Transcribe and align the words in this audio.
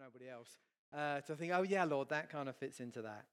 nobody 0.00 0.30
else, 0.30 0.56
uh, 0.96 1.20
to 1.20 1.36
think, 1.36 1.52
oh, 1.54 1.60
yeah, 1.60 1.84
Lord, 1.84 2.08
that 2.08 2.30
kind 2.30 2.48
of 2.48 2.56
fits 2.56 2.80
into 2.80 3.02
that. 3.02 3.26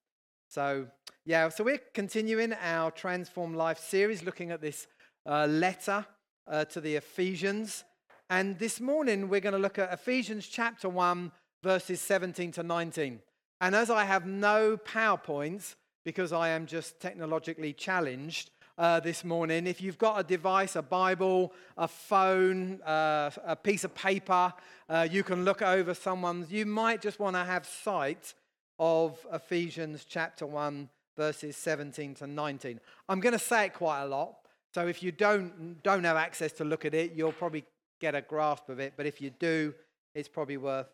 So, 0.50 0.88
yeah, 1.26 1.48
so 1.48 1.64
we're 1.64 1.80
continuing 1.94 2.52
our 2.52 2.92
Transform 2.92 3.54
Life 3.54 3.80
series, 3.80 4.22
looking 4.22 4.52
at 4.52 4.60
this 4.60 4.86
uh, 5.26 5.46
letter 5.46 6.06
uh, 6.46 6.66
to 6.66 6.82
the 6.82 6.96
Ephesians. 6.96 7.86
And 8.30 8.60
this 8.60 8.82
morning, 8.82 9.30
we're 9.30 9.40
going 9.40 9.54
to 9.54 9.60
look 9.60 9.80
at 9.80 9.94
Ephesians 9.94 10.46
chapter 10.46 10.90
1, 10.90 11.32
verses 11.64 12.02
17 12.02 12.52
to 12.54 12.64
19. 12.64 13.22
And 13.62 13.74
as 13.74 13.90
I 13.90 14.04
have 14.04 14.26
no 14.26 14.76
PowerPoints, 14.76 15.76
because 16.04 16.34
I 16.34 16.50
am 16.50 16.66
just 16.66 17.00
technologically 17.00 17.72
challenged, 17.72 18.52
uh, 18.78 19.00
this 19.00 19.24
morning. 19.24 19.68
If 19.68 19.82
you've 19.82 19.98
got 19.98 20.20
a 20.20 20.24
device, 20.24 20.76
a 20.76 20.82
Bible, 20.82 21.54
a 21.78 21.88
phone, 21.88 22.82
uh, 22.84 23.32
a 23.46 23.56
piece 23.56 23.84
of 23.84 23.96
paper, 23.96 24.54
uh, 24.90 25.08
you 25.10 25.24
can 25.24 25.44
look 25.44 25.62
over 25.62 25.94
someone's. 25.94 26.52
You 26.52 26.66
might 26.66 27.02
just 27.02 27.20
want 27.20 27.36
to 27.36 27.44
have 27.44 27.66
sight 27.66 28.34
of 28.80 29.26
Ephesians 29.34 30.06
chapter 30.08 30.46
1, 30.46 30.90
verses 31.16 31.58
17 31.58 32.16
to 32.16 32.28
19. 32.28 32.80
I'm 33.10 33.20
going 33.20 33.34
to 33.34 33.40
say 33.40 33.66
it 33.66 33.74
quite 33.74 34.04
a 34.04 34.08
lot. 34.08 34.36
So 34.74 34.88
if 34.88 35.02
you 35.02 35.12
don't, 35.12 35.82
don't 35.82 36.04
have 36.04 36.18
access 36.18 36.52
to 36.54 36.64
look 36.64 36.86
at 36.86 36.94
it, 36.94 37.14
you'll 37.14 37.32
probably 37.32 37.66
get 38.00 38.14
a 38.14 38.22
grasp 38.22 38.70
of 38.70 38.80
it. 38.80 38.94
But 38.96 39.08
if 39.08 39.20
you 39.22 39.32
do, 39.32 39.74
it's 40.14 40.28
probably 40.28 40.58
worth 40.58 40.88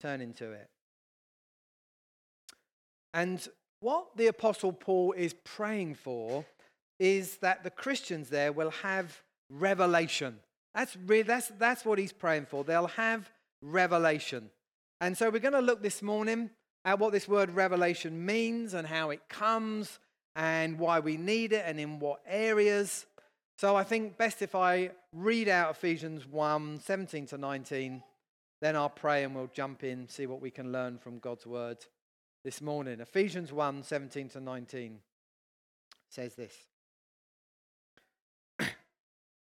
turning 0.00 0.32
to 0.34 0.52
it. 0.52 0.68
And 3.12 3.46
what 3.80 4.16
the 4.16 4.28
Apostle 4.28 4.72
Paul 4.72 5.12
is 5.12 5.34
praying 5.44 5.94
for 5.96 6.44
is 6.98 7.36
that 7.38 7.62
the 7.62 7.70
Christians 7.70 8.28
there 8.28 8.52
will 8.52 8.70
have 8.70 9.22
revelation. 9.50 10.38
That's, 10.74 10.96
that's, 11.26 11.48
that's 11.58 11.84
what 11.84 11.98
he's 11.98 12.12
praying 12.12 12.46
for. 12.46 12.64
They'll 12.64 12.88
have 12.88 13.30
revelation. 13.62 14.50
And 15.00 15.16
so 15.16 15.30
we're 15.30 15.38
going 15.38 15.54
to 15.54 15.60
look 15.60 15.82
this 15.82 16.02
morning 16.02 16.50
at 16.84 16.98
what 16.98 17.12
this 17.12 17.28
word 17.28 17.50
revelation 17.50 18.24
means 18.24 18.74
and 18.74 18.86
how 18.86 19.10
it 19.10 19.28
comes 19.28 19.98
and 20.36 20.78
why 20.78 21.00
we 21.00 21.16
need 21.16 21.52
it 21.52 21.64
and 21.66 21.80
in 21.80 21.98
what 21.98 22.20
areas. 22.26 23.06
So 23.58 23.76
I 23.76 23.84
think 23.84 24.16
best 24.16 24.40
if 24.42 24.54
I 24.54 24.90
read 25.12 25.48
out 25.48 25.70
Ephesians 25.70 26.26
1 26.26 26.80
17 26.80 27.26
to 27.26 27.38
19, 27.38 28.02
then 28.60 28.76
I'll 28.76 28.88
pray 28.88 29.24
and 29.24 29.34
we'll 29.34 29.50
jump 29.52 29.84
in, 29.84 30.08
see 30.08 30.26
what 30.26 30.40
we 30.40 30.50
can 30.50 30.72
learn 30.72 30.98
from 30.98 31.18
God's 31.18 31.46
word 31.46 31.78
this 32.44 32.60
morning. 32.60 33.00
Ephesians 33.00 33.52
1 33.52 33.82
17 33.82 34.28
to 34.30 34.40
19 34.40 35.00
says 36.08 36.34
this 36.34 36.67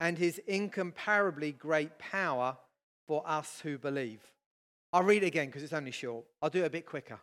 and 0.00 0.16
his 0.16 0.38
incomparably 0.46 1.52
great 1.52 1.98
power 1.98 2.56
for 3.06 3.22
us 3.26 3.60
who 3.62 3.78
believe. 3.78 4.20
I'll 4.92 5.04
read 5.04 5.22
it 5.22 5.26
again 5.26 5.46
because 5.46 5.62
it's 5.62 5.72
only 5.72 5.90
short. 5.90 6.24
I'll 6.42 6.50
do 6.50 6.62
it 6.62 6.66
a 6.66 6.70
bit 6.70 6.86
quicker. 6.86 7.20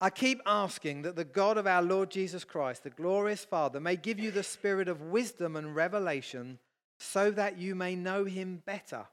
I 0.00 0.10
keep 0.10 0.40
asking 0.46 1.02
that 1.02 1.16
the 1.16 1.24
God 1.24 1.58
of 1.58 1.66
our 1.66 1.82
Lord 1.82 2.10
Jesus 2.10 2.44
Christ, 2.44 2.84
the 2.84 2.90
glorious 2.90 3.44
Father, 3.44 3.80
may 3.80 3.96
give 3.96 4.18
you 4.18 4.30
the 4.30 4.42
spirit 4.42 4.88
of 4.88 5.02
wisdom 5.02 5.56
and 5.56 5.74
revelation 5.74 6.58
so 7.00 7.30
that 7.32 7.58
you 7.58 7.74
may 7.74 7.96
know 7.96 8.24
him 8.24 8.62
better. 8.64 9.06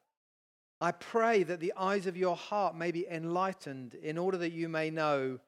I 0.79 0.91
pray 0.91 1.43
that 1.43 1.59
the 1.59 1.73
eyes 1.75 2.05
of 2.05 2.17
your 2.17 2.35
heart 2.35 2.75
may 2.75 2.91
be 2.91 3.07
enlightened 3.07 3.95
in 3.95 4.17
order 4.17 4.37
that 4.37 4.51
you 4.51 4.69
may 4.69 4.89
know 4.89 5.39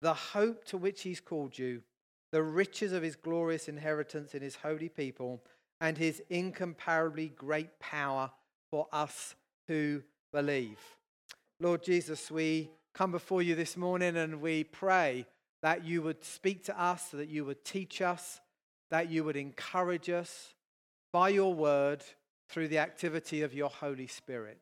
the 0.00 0.14
hope 0.14 0.64
to 0.66 0.78
which 0.78 1.02
he's 1.02 1.20
called 1.20 1.58
you, 1.58 1.82
the 2.32 2.42
riches 2.42 2.92
of 2.92 3.02
his 3.02 3.16
glorious 3.16 3.68
inheritance 3.68 4.34
in 4.34 4.42
his 4.42 4.56
holy 4.56 4.88
people 4.88 5.42
and 5.80 5.98
his 5.98 6.22
incomparably 6.30 7.28
great 7.28 7.78
power 7.80 8.30
for 8.70 8.86
us 8.92 9.34
who 9.68 10.02
believe. 10.32 10.78
Lord 11.60 11.82
Jesus, 11.82 12.30
we 12.30 12.70
come 12.94 13.10
before 13.10 13.42
you 13.42 13.54
this 13.54 13.76
morning 13.76 14.16
and 14.16 14.40
we 14.40 14.64
pray 14.64 15.26
that 15.62 15.84
you 15.84 16.02
would 16.02 16.24
speak 16.24 16.64
to 16.64 16.80
us, 16.80 17.08
that 17.10 17.28
you 17.28 17.44
would 17.44 17.64
teach 17.64 18.00
us, 18.00 18.40
that 18.90 19.10
you 19.10 19.24
would 19.24 19.36
encourage 19.36 20.08
us 20.08 20.54
by 21.12 21.28
your 21.30 21.54
word 21.54 22.02
through 22.48 22.68
the 22.68 22.78
activity 22.78 23.42
of 23.42 23.54
your 23.54 23.70
Holy 23.70 24.06
Spirit. 24.06 24.58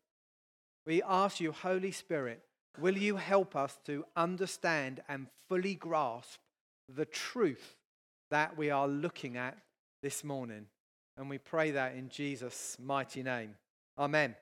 We 0.86 1.02
ask 1.02 1.40
you, 1.40 1.52
Holy 1.52 1.92
Spirit, 1.92 2.42
will 2.78 2.96
you 2.96 3.16
help 3.16 3.56
us 3.56 3.78
to 3.86 4.04
understand 4.16 5.02
and 5.08 5.26
fully 5.48 5.74
grasp 5.74 6.40
the 6.88 7.04
truth 7.04 7.76
that 8.30 8.56
we 8.56 8.70
are 8.70 8.88
looking 8.88 9.36
at 9.36 9.56
this 10.02 10.24
morning? 10.24 10.66
And 11.16 11.30
we 11.30 11.38
pray 11.38 11.70
that 11.72 11.94
in 11.94 12.08
Jesus' 12.08 12.76
mighty 12.82 13.22
name. 13.22 13.54
Amen. 13.98 14.34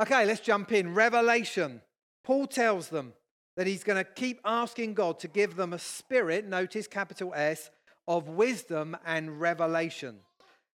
Okay, 0.00 0.24
let's 0.24 0.40
jump 0.40 0.72
in. 0.72 0.94
Revelation. 0.94 1.80
Paul 2.24 2.46
tells 2.46 2.88
them 2.88 3.12
that 3.56 3.66
he's 3.66 3.84
going 3.84 4.02
to 4.02 4.10
keep 4.10 4.40
asking 4.44 4.94
God 4.94 5.20
to 5.20 5.28
give 5.28 5.54
them 5.54 5.72
a 5.72 5.78
spirit, 5.78 6.46
notice 6.46 6.88
capital 6.88 7.32
S, 7.34 7.70
of 8.08 8.28
wisdom 8.28 8.96
and 9.06 9.40
revelation. 9.40 10.16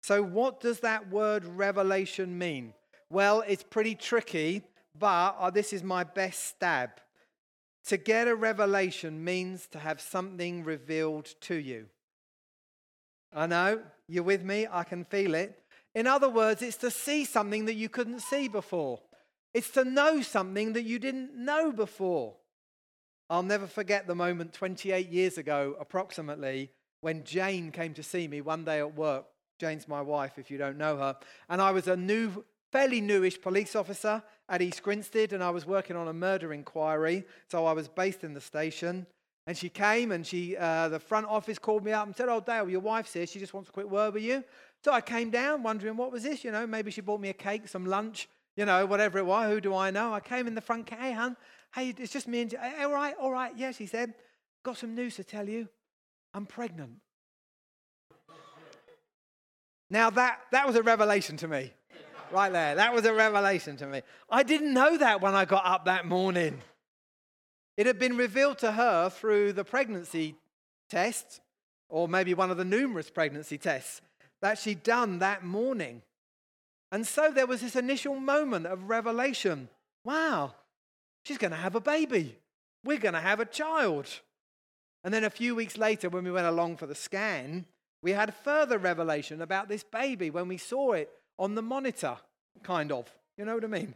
So, 0.02 0.22
what 0.22 0.60
does 0.60 0.80
that 0.80 1.10
word 1.10 1.44
revelation 1.44 2.36
mean? 2.36 2.74
Well, 3.08 3.44
it's 3.46 3.62
pretty 3.62 3.94
tricky, 3.94 4.62
but 4.98 5.36
uh, 5.38 5.50
this 5.50 5.72
is 5.72 5.82
my 5.82 6.04
best 6.04 6.44
stab. 6.46 6.90
To 7.86 7.96
get 7.96 8.28
a 8.28 8.34
revelation 8.34 9.22
means 9.22 9.66
to 9.68 9.78
have 9.78 10.00
something 10.00 10.64
revealed 10.64 11.26
to 11.42 11.54
you. 11.54 11.86
I 13.32 13.46
know, 13.46 13.82
you're 14.08 14.22
with 14.22 14.44
me, 14.44 14.66
I 14.70 14.84
can 14.84 15.04
feel 15.04 15.34
it. 15.34 15.58
In 15.94 16.06
other 16.06 16.28
words, 16.28 16.62
it's 16.62 16.76
to 16.78 16.90
see 16.90 17.24
something 17.24 17.66
that 17.66 17.74
you 17.74 17.88
couldn't 17.88 18.20
see 18.20 18.48
before. 18.48 19.00
It's 19.52 19.70
to 19.70 19.84
know 19.84 20.20
something 20.22 20.72
that 20.72 20.82
you 20.82 20.98
didn't 20.98 21.36
know 21.36 21.70
before. 21.70 22.34
I'll 23.30 23.44
never 23.44 23.66
forget 23.66 24.06
the 24.06 24.14
moment 24.14 24.52
28 24.52 25.08
years 25.08 25.38
ago, 25.38 25.76
approximately, 25.80 26.70
when 27.00 27.24
Jane 27.24 27.70
came 27.70 27.94
to 27.94 28.02
see 28.02 28.26
me 28.28 28.40
one 28.40 28.64
day 28.64 28.80
at 28.80 28.96
work. 28.96 29.26
Jane's 29.60 29.86
my 29.86 30.00
wife, 30.00 30.32
if 30.36 30.50
you 30.50 30.58
don't 30.58 30.76
know 30.76 30.96
her. 30.96 31.16
And 31.48 31.62
I 31.62 31.70
was 31.70 31.86
a 31.86 31.96
new, 31.96 32.44
fairly 32.72 33.00
newish 33.00 33.40
police 33.40 33.76
officer 33.76 34.22
at 34.48 34.60
East 34.60 34.82
Grinstead, 34.82 35.32
and 35.32 35.42
I 35.42 35.50
was 35.50 35.64
working 35.64 35.96
on 35.96 36.08
a 36.08 36.12
murder 36.12 36.52
inquiry. 36.52 37.24
So 37.50 37.64
I 37.64 37.72
was 37.72 37.88
based 37.88 38.24
in 38.24 38.34
the 38.34 38.40
station. 38.40 39.06
And 39.46 39.56
she 39.56 39.68
came 39.68 40.10
and 40.10 40.26
she, 40.26 40.56
uh, 40.56 40.88
the 40.88 40.98
front 40.98 41.26
office 41.26 41.58
called 41.58 41.84
me 41.84 41.92
up 41.92 42.06
and 42.06 42.16
said, 42.16 42.28
Oh, 42.28 42.40
Dale, 42.40 42.68
your 42.68 42.80
wife's 42.80 43.12
here. 43.12 43.26
She 43.26 43.38
just 43.38 43.52
wants 43.52 43.68
a 43.68 43.72
quick 43.72 43.90
word 43.90 44.14
with 44.14 44.22
you. 44.22 44.42
So 44.82 44.92
I 44.92 45.00
came 45.00 45.30
down 45.30 45.62
wondering 45.62 45.96
what 45.96 46.12
was 46.12 46.22
this, 46.22 46.44
you 46.44 46.50
know, 46.50 46.66
maybe 46.66 46.90
she 46.90 47.00
bought 47.00 47.20
me 47.20 47.28
a 47.28 47.34
cake, 47.34 47.68
some 47.68 47.86
lunch, 47.86 48.28
you 48.56 48.64
know, 48.64 48.86
whatever 48.86 49.18
it 49.18 49.26
was. 49.26 49.50
Who 49.50 49.60
do 49.60 49.74
I 49.74 49.90
know? 49.90 50.12
I 50.12 50.20
came 50.20 50.46
in 50.46 50.54
the 50.54 50.60
front, 50.60 50.88
hey, 50.88 51.12
hon, 51.12 51.36
hey, 51.74 51.94
it's 51.98 52.12
just 52.12 52.28
me 52.28 52.42
and 52.42 52.52
you. 52.52 52.58
All 52.58 52.92
right, 52.92 53.14
all 53.20 53.32
right. 53.32 53.52
Yes, 53.56 53.76
she 53.76 53.86
said, 53.86 54.14
got 54.62 54.78
some 54.78 54.94
news 54.94 55.16
to 55.16 55.24
tell 55.24 55.48
you. 55.48 55.68
I'm 56.32 56.46
pregnant. 56.46 57.00
Now 59.90 60.10
that, 60.10 60.40
that 60.52 60.66
was 60.66 60.76
a 60.76 60.82
revelation 60.82 61.36
to 61.38 61.48
me. 61.48 61.72
Right 62.32 62.52
there. 62.52 62.74
That 62.74 62.94
was 62.94 63.04
a 63.04 63.14
revelation 63.14 63.76
to 63.76 63.86
me. 63.86 64.02
I 64.28 64.42
didn't 64.42 64.74
know 64.74 64.96
that 64.96 65.20
when 65.20 65.34
I 65.34 65.44
got 65.44 65.64
up 65.66 65.84
that 65.84 66.06
morning. 66.06 66.60
It 67.76 67.86
had 67.86 67.98
been 67.98 68.16
revealed 68.16 68.58
to 68.58 68.72
her 68.72 69.10
through 69.10 69.52
the 69.52 69.64
pregnancy 69.64 70.36
test, 70.88 71.40
or 71.88 72.08
maybe 72.08 72.34
one 72.34 72.50
of 72.50 72.56
the 72.56 72.64
numerous 72.64 73.10
pregnancy 73.10 73.58
tests 73.58 74.00
that 74.40 74.58
she'd 74.58 74.82
done 74.82 75.18
that 75.20 75.44
morning. 75.44 76.02
And 76.92 77.06
so 77.06 77.30
there 77.30 77.46
was 77.46 77.60
this 77.60 77.76
initial 77.76 78.14
moment 78.16 78.66
of 78.66 78.88
revelation 78.88 79.68
wow, 80.04 80.52
she's 81.24 81.38
going 81.38 81.50
to 81.50 81.56
have 81.56 81.74
a 81.74 81.80
baby. 81.80 82.36
We're 82.84 82.98
going 82.98 83.14
to 83.14 83.20
have 83.20 83.40
a 83.40 83.46
child. 83.46 84.06
And 85.02 85.12
then 85.12 85.24
a 85.24 85.30
few 85.30 85.54
weeks 85.54 85.76
later, 85.78 86.08
when 86.08 86.24
we 86.24 86.30
went 86.30 86.46
along 86.46 86.76
for 86.76 86.86
the 86.86 86.94
scan, 86.94 87.64
we 88.02 88.12
had 88.12 88.34
further 88.34 88.78
revelation 88.78 89.40
about 89.40 89.68
this 89.68 89.82
baby 89.82 90.30
when 90.30 90.46
we 90.46 90.58
saw 90.58 90.92
it 90.92 91.10
on 91.38 91.54
the 91.54 91.62
monitor, 91.62 92.16
kind 92.62 92.92
of. 92.92 93.10
You 93.38 93.46
know 93.46 93.54
what 93.54 93.64
I 93.64 93.68
mean? 93.68 93.94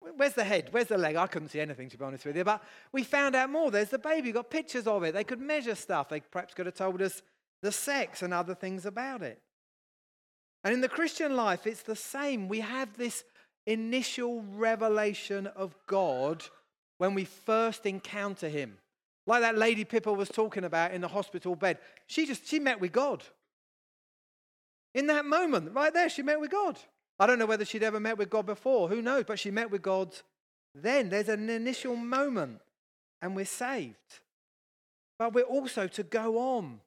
Where's 0.00 0.34
the 0.34 0.44
head? 0.44 0.68
Where's 0.70 0.86
the 0.86 0.98
leg? 0.98 1.16
I 1.16 1.26
couldn't 1.26 1.48
see 1.48 1.60
anything, 1.60 1.88
to 1.90 1.98
be 1.98 2.04
honest 2.04 2.24
with 2.24 2.36
you. 2.36 2.44
But 2.44 2.62
we 2.92 3.02
found 3.02 3.34
out 3.34 3.50
more. 3.50 3.70
There's 3.70 3.90
the 3.90 3.98
baby, 3.98 4.32
got 4.32 4.50
pictures 4.50 4.86
of 4.86 5.02
it. 5.02 5.14
They 5.14 5.24
could 5.24 5.40
measure 5.40 5.74
stuff. 5.74 6.08
They 6.08 6.20
perhaps 6.20 6.54
could 6.54 6.66
have 6.66 6.76
told 6.76 7.02
us 7.02 7.22
the 7.62 7.72
sex 7.72 8.22
and 8.22 8.32
other 8.32 8.54
things 8.54 8.86
about 8.86 9.22
it. 9.22 9.40
And 10.64 10.74
in 10.74 10.80
the 10.80 10.88
Christian 10.88 11.36
life, 11.36 11.66
it's 11.66 11.82
the 11.82 11.96
same. 11.96 12.48
We 12.48 12.60
have 12.60 12.96
this 12.96 13.24
initial 13.66 14.42
revelation 14.54 15.46
of 15.48 15.74
God 15.86 16.44
when 16.98 17.14
we 17.14 17.24
first 17.24 17.86
encounter 17.86 18.48
Him. 18.48 18.78
Like 19.26 19.42
that 19.42 19.58
lady 19.58 19.84
Pippa 19.84 20.12
was 20.12 20.28
talking 20.28 20.64
about 20.64 20.92
in 20.92 21.00
the 21.00 21.08
hospital 21.08 21.54
bed. 21.54 21.78
She 22.06 22.26
just, 22.26 22.46
she 22.46 22.58
met 22.58 22.80
with 22.80 22.92
God. 22.92 23.22
In 24.94 25.06
that 25.08 25.26
moment, 25.26 25.74
right 25.74 25.92
there, 25.92 26.08
she 26.08 26.22
met 26.22 26.40
with 26.40 26.50
God. 26.50 26.78
I 27.18 27.26
don't 27.26 27.38
know 27.38 27.46
whether 27.46 27.64
she'd 27.64 27.82
ever 27.82 27.98
met 27.98 28.18
with 28.18 28.30
God 28.30 28.46
before. 28.46 28.88
Who 28.88 29.02
knows? 29.02 29.24
But 29.26 29.38
she 29.38 29.50
met 29.50 29.70
with 29.70 29.82
God 29.82 30.14
then. 30.74 31.08
There's 31.08 31.28
an 31.28 31.50
initial 31.50 31.96
moment, 31.96 32.60
and 33.20 33.34
we're 33.34 33.44
saved. 33.44 34.20
But 35.18 35.32
we're 35.32 35.42
also 35.42 35.88
to 35.88 36.02
go 36.04 36.38
on, 36.38 36.80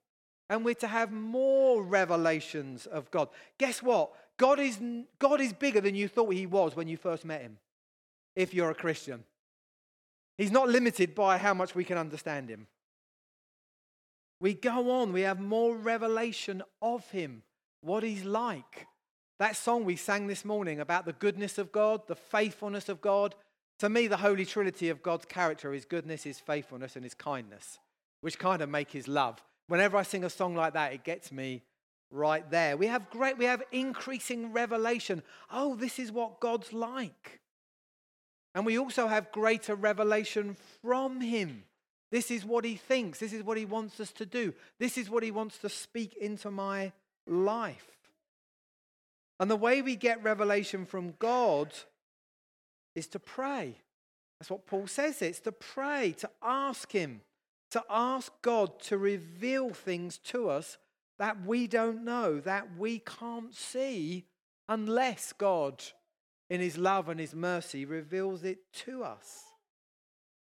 and 0.50 0.64
we're 0.64 0.74
to 0.76 0.88
have 0.88 1.12
more 1.12 1.84
revelations 1.84 2.86
of 2.86 3.12
God. 3.12 3.28
Guess 3.58 3.84
what? 3.84 4.12
God 4.38 4.60
is, 4.60 4.80
God 5.20 5.42
is 5.42 5.54
bigger 5.54 5.82
than 5.82 5.96
you 5.96 6.08
thought 6.08 6.34
he 6.34 6.46
was 6.46 6.76
when 6.76 6.88
you 6.88 6.98
first 6.98 7.26
met 7.26 7.42
him, 7.42 7.58
if 8.36 8.54
you're 8.54 8.72
a 8.72 8.76
Christian. 8.76 9.24
He's 10.38 10.52
not 10.52 10.70
limited 10.70 11.14
by 11.14 11.38
how 11.38 11.54
much 11.54 11.76
we 11.76 11.84
can 11.84 11.98
understand 11.98 12.50
him. 12.50 12.68
We 14.40 14.56
go 14.56 14.90
on, 14.90 15.14
we 15.14 15.22
have 15.22 15.40
more 15.40 15.76
revelation 15.76 16.64
of 16.82 17.08
him, 17.12 17.44
what 17.82 18.02
he's 18.02 18.24
like. 18.24 18.88
That 19.42 19.56
song 19.56 19.86
we 19.86 19.96
sang 19.96 20.28
this 20.28 20.46
morning 20.46 20.80
about 20.80 21.08
the 21.08 21.14
goodness 21.14 21.58
of 21.58 21.72
God, 21.72 22.06
the 22.06 22.16
faithfulness 22.16 22.90
of 22.90 23.02
God. 23.02 23.34
To 23.80 23.90
me, 23.90 24.06
the 24.06 24.18
Holy 24.18 24.46
Trinity 24.46 24.90
of 24.90 25.02
God's 25.02 25.26
character 25.26 25.74
is 25.74 25.84
goodness, 25.84 26.22
his 26.22 26.40
faithfulness, 26.40 26.96
and 26.96 27.04
his 27.04 27.16
kindness, 27.16 27.80
which 28.20 28.38
kind 28.38 28.62
of 28.62 28.70
make 28.70 28.92
his 28.92 29.08
love. 29.08 29.42
Whenever 29.66 29.98
I 29.98 30.04
sing 30.04 30.24
a 30.24 30.30
song 30.30 30.54
like 30.54 30.74
that, 30.74 30.94
it 30.94 31.04
gets 31.04 31.32
me 31.32 31.64
right 32.12 32.48
there. 32.52 32.78
We 32.78 32.86
have 32.86 33.10
great, 33.10 33.40
we 33.40 33.46
have 33.46 33.64
increasing 33.72 34.54
revelation. 34.54 35.24
Oh, 35.50 35.76
this 35.76 35.98
is 35.98 36.12
what 36.12 36.40
God's 36.40 36.72
like. 36.72 37.40
And 38.54 38.64
we 38.64 38.78
also 38.78 39.08
have 39.08 39.32
greater 39.32 39.74
revelation 39.74 40.56
from 40.84 41.20
him. 41.20 41.64
This 42.12 42.30
is 42.30 42.46
what 42.46 42.64
he 42.64 42.76
thinks. 42.76 43.18
This 43.18 43.34
is 43.34 43.42
what 43.42 43.58
he 43.58 43.66
wants 43.66 44.00
us 44.00 44.12
to 44.12 44.26
do. 44.28 44.54
This 44.78 45.00
is 45.00 45.10
what 45.10 45.24
he 45.24 45.32
wants 45.32 45.58
to 45.58 45.70
speak 45.70 46.16
into 46.18 46.52
my 46.52 46.92
life. 47.26 47.88
And 49.42 49.50
the 49.50 49.56
way 49.56 49.82
we 49.82 49.96
get 49.96 50.24
revelation 50.24 50.86
from 50.86 51.16
God 51.18 51.74
is 52.94 53.08
to 53.08 53.20
pray. 53.20 53.76
That's 54.40 54.52
what 54.52 54.68
Paul 54.68 54.86
says. 54.86 55.22
It's 55.24 55.40
to 55.42 55.52
pray, 55.52 56.14
to 56.20 56.30
ask 56.44 56.92
Him, 56.92 57.22
to 57.72 57.84
ask 57.90 58.32
God 58.44 58.80
to 58.82 59.00
reveal 59.00 59.72
things 59.72 60.20
to 60.26 60.50
us 60.50 60.78
that 61.18 61.44
we 61.44 61.66
don't 61.66 62.06
know, 62.06 62.40
that 62.40 62.78
we 62.78 63.00
can't 63.00 63.54
see 63.56 64.26
unless 64.70 65.34
God, 65.34 65.84
in 66.50 66.62
His 66.62 66.78
love 66.78 67.10
and 67.10 67.20
His 67.20 67.34
mercy, 67.34 67.84
reveals 67.84 68.44
it 68.44 68.60
to 68.86 69.04
us. 69.04 69.46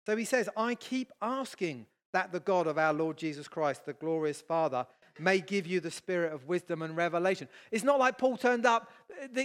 So 0.06 0.18
he 0.18 0.26
says, 0.26 0.50
I 0.58 0.76
keep 0.76 1.14
asking 1.22 1.86
that 2.12 2.34
the 2.34 2.40
God 2.42 2.68
of 2.68 2.78
our 2.78 2.92
Lord 2.92 3.18
Jesus 3.18 3.48
Christ, 3.48 3.86
the 3.86 3.94
glorious 3.94 4.42
Father, 4.42 4.86
may 5.20 5.40
give 5.40 5.68
you 5.68 5.80
the 5.80 5.92
spirit 5.92 6.34
of 6.34 6.48
wisdom 6.48 6.82
and 6.82 6.96
revelation. 6.96 7.48
It's 7.72 7.84
not 7.84 8.00
like 8.00 8.18
Paul 8.18 8.38
turned 8.38 8.66
up, 8.66 8.92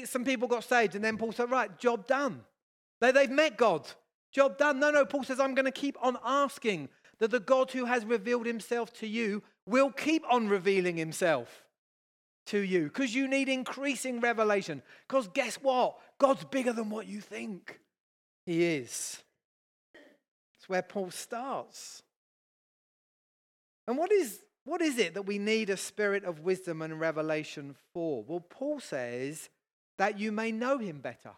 some 0.05 0.25
people 0.25 0.49
got 0.49 0.65
saved, 0.65 0.95
and 0.95 1.05
then 1.05 1.17
Paul 1.17 1.33
said, 1.33 1.51
Right, 1.51 1.77
job 1.79 2.07
done. 2.07 2.43
They, 3.01 3.13
they've 3.13 3.31
met 3.31 3.57
God. 3.57 3.87
Job 4.33 4.59
done. 4.59 4.81
No, 4.81 4.91
no, 4.91 5.05
Paul 5.05 5.25
says, 5.25 5.41
I'm 5.41 5.55
going 5.55 5.67
to 5.67 5.71
keep 5.71 5.97
on 6.01 6.19
asking 6.25 6.89
that 7.19 7.31
the 7.31 7.41
God 7.41 7.71
who 7.71 7.85
has 7.85 8.05
revealed 8.05 8.47
himself 8.47 8.93
to 8.95 9.07
you 9.07 9.43
will 9.67 9.91
keep 9.91 10.23
on 10.31 10.49
revealing 10.49 10.97
himself 10.97 11.65
to 12.47 12.59
you 12.59 12.85
because 12.85 13.15
you 13.15 13.29
need 13.29 13.49
increasing 13.49 14.21
revelation. 14.21 14.83
Because 15.09 15.29
guess 15.29 15.57
what? 15.57 15.99
God's 16.19 16.45
bigger 16.45 16.73
than 16.73 16.91
what 16.91 17.07
you 17.07 17.21
think 17.21 17.81
he 18.45 18.63
is. 18.65 19.23
That's 19.95 20.69
where 20.69 20.83
Paul 20.83 21.11
starts. 21.11 22.03
And 23.87 23.99
what 23.99 24.13
is 24.13 24.41
what 24.67 24.83
is 24.83 24.99
it 24.99 25.15
that 25.15 25.23
we 25.23 25.39
need 25.39 25.71
a 25.71 25.77
spirit 25.77 26.25
of 26.25 26.41
wisdom 26.41 26.83
and 26.83 26.99
revelation 26.99 27.77
for? 27.95 28.25
Well, 28.25 28.41
Paul 28.41 28.81
says 28.81 29.49
that 29.97 30.19
you 30.19 30.33
may 30.33 30.51
know 30.51 30.79
him 30.79 30.99
better. 30.99 31.31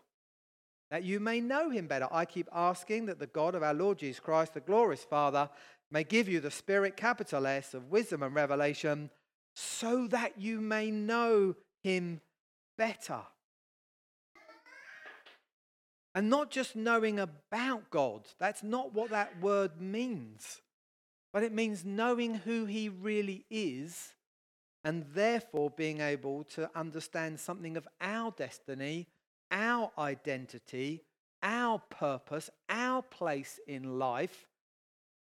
That 0.90 1.04
you 1.04 1.20
may 1.20 1.38
know 1.40 1.68
him 1.68 1.86
better. 1.86 2.08
I 2.10 2.24
keep 2.24 2.48
asking 2.50 3.04
that 3.06 3.18
the 3.18 3.26
God 3.26 3.54
of 3.54 3.62
our 3.62 3.74
Lord 3.74 3.98
Jesus 3.98 4.18
Christ, 4.18 4.54
the 4.54 4.60
glorious 4.60 5.04
Father, 5.04 5.50
may 5.90 6.04
give 6.04 6.26
you 6.26 6.40
the 6.40 6.50
spirit, 6.50 6.96
capital 6.96 7.46
S, 7.46 7.74
of 7.74 7.90
wisdom 7.90 8.22
and 8.22 8.34
revelation, 8.34 9.10
so 9.54 10.06
that 10.06 10.40
you 10.40 10.62
may 10.62 10.90
know 10.90 11.54
him 11.82 12.22
better. 12.78 13.20
And 16.14 16.30
not 16.30 16.50
just 16.50 16.74
knowing 16.76 17.20
about 17.20 17.90
God, 17.90 18.22
that's 18.38 18.62
not 18.62 18.94
what 18.94 19.10
that 19.10 19.38
word 19.42 19.82
means 19.82 20.62
but 21.32 21.42
it 21.42 21.52
means 21.52 21.84
knowing 21.84 22.34
who 22.34 22.64
he 22.64 22.88
really 22.88 23.44
is 23.50 24.14
and 24.84 25.04
therefore 25.14 25.70
being 25.70 26.00
able 26.00 26.44
to 26.44 26.70
understand 26.74 27.38
something 27.38 27.76
of 27.76 27.86
our 28.00 28.30
destiny, 28.30 29.06
our 29.50 29.90
identity, 29.98 31.02
our 31.42 31.78
purpose, 31.90 32.50
our 32.68 33.02
place 33.02 33.60
in 33.66 33.98
life 33.98 34.46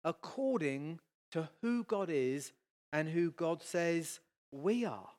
according 0.03 0.99
to 1.31 1.49
who 1.61 1.83
God 1.83 2.09
is 2.09 2.53
and 2.93 3.09
who 3.09 3.31
God 3.31 3.61
says 3.61 4.19
we 4.51 4.85
are. 4.85 5.09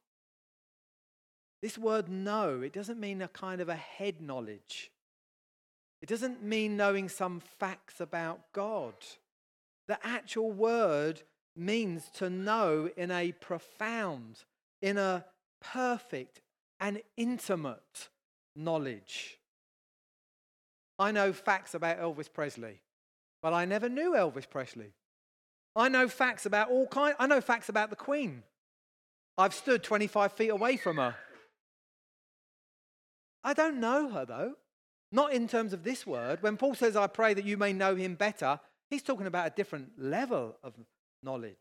This 1.61 1.77
word 1.77 2.09
know, 2.09 2.63
it 2.63 2.73
doesn't 2.73 3.01
mean 3.01 3.21
a 3.21 3.29
kind 3.29 3.61
of 3.61 3.69
a 3.69 3.77
head 3.77 4.21
knowledge. 4.21 4.91
It 6.01 6.09
doesn't 6.09 6.43
mean 6.43 6.77
knowing 6.77 7.09
some 7.09 7.41
facts 7.41 8.01
about 8.01 8.53
God. 8.53 8.95
The 9.89 9.99
actual 10.07 10.53
word 10.53 11.23
means 11.57 12.09
to 12.15 12.31
know 12.31 12.91
in 12.97 13.11
a 13.11 13.33
profound, 13.33 14.45
in 14.81 14.99
a 14.99 15.25
perfect 15.61 16.41
and 16.79 17.03
intimate 17.17 18.09
knowledge. 18.55 19.39
I 20.99 21.11
know 21.11 21.33
facts 21.33 21.75
about 21.75 21.99
Elvis 21.99 22.33
Presley, 22.33 22.81
but 23.43 23.53
I 23.53 23.65
never 23.65 23.89
knew 23.89 24.13
Elvis 24.13 24.49
Presley. 24.49 24.93
I 25.75 25.89
know 25.89 26.09
facts 26.09 26.45
about 26.45 26.71
all 26.71 26.87
kind. 26.87 27.15
I 27.19 27.27
know 27.27 27.41
facts 27.41 27.69
about 27.69 27.91
the 27.91 27.97
Queen. 27.97 28.43
I've 29.37 29.55
stood 29.55 29.83
25 29.85 30.33
feet 30.33 30.49
away 30.49 30.77
from 30.77 30.97
her. 30.97 31.15
I 33.45 33.55
don't 33.55 33.79
know 33.79 34.09
her 34.11 34.25
though. 34.25 34.55
Not 35.11 35.33
in 35.33 35.49
terms 35.49 35.73
of 35.73 35.85
this 35.85 36.07
word. 36.07 36.43
When 36.43 36.57
Paul 36.57 36.75
says, 36.75 36.97
I 36.97 37.07
pray 37.07 37.33
that 37.33 37.45
you 37.45 37.57
may 37.57 37.73
know 37.73 37.95
him 37.95 38.15
better, 38.15 38.61
He's 38.91 39.03
talking 39.03 39.27
about 39.27 39.47
a 39.47 39.55
different 39.55 39.93
level 39.99 40.57
of 40.63 40.75
knowledge. 41.23 41.57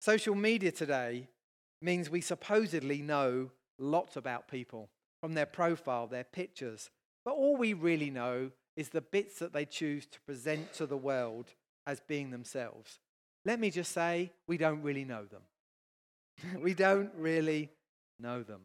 Social 0.00 0.34
media 0.34 0.72
today 0.72 1.28
means 1.80 2.10
we 2.10 2.20
supposedly 2.20 3.00
know 3.00 3.50
lots 3.78 4.16
about 4.16 4.48
people 4.48 4.90
from 5.20 5.34
their 5.34 5.46
profile, 5.46 6.06
their 6.06 6.24
pictures, 6.24 6.90
but 7.24 7.34
all 7.34 7.56
we 7.56 7.72
really 7.72 8.10
know 8.10 8.50
is 8.76 8.88
the 8.88 9.00
bits 9.00 9.38
that 9.38 9.52
they 9.52 9.64
choose 9.64 10.06
to 10.06 10.20
present 10.22 10.72
to 10.74 10.86
the 10.86 10.96
world 10.96 11.54
as 11.86 12.00
being 12.00 12.30
themselves. 12.30 12.98
Let 13.44 13.60
me 13.60 13.70
just 13.70 13.92
say, 13.92 14.32
we 14.48 14.56
don't 14.56 14.82
really 14.82 15.04
know 15.04 15.24
them. 15.24 15.42
we 16.62 16.74
don't 16.74 17.12
really 17.16 17.70
know 18.18 18.42
them. 18.42 18.62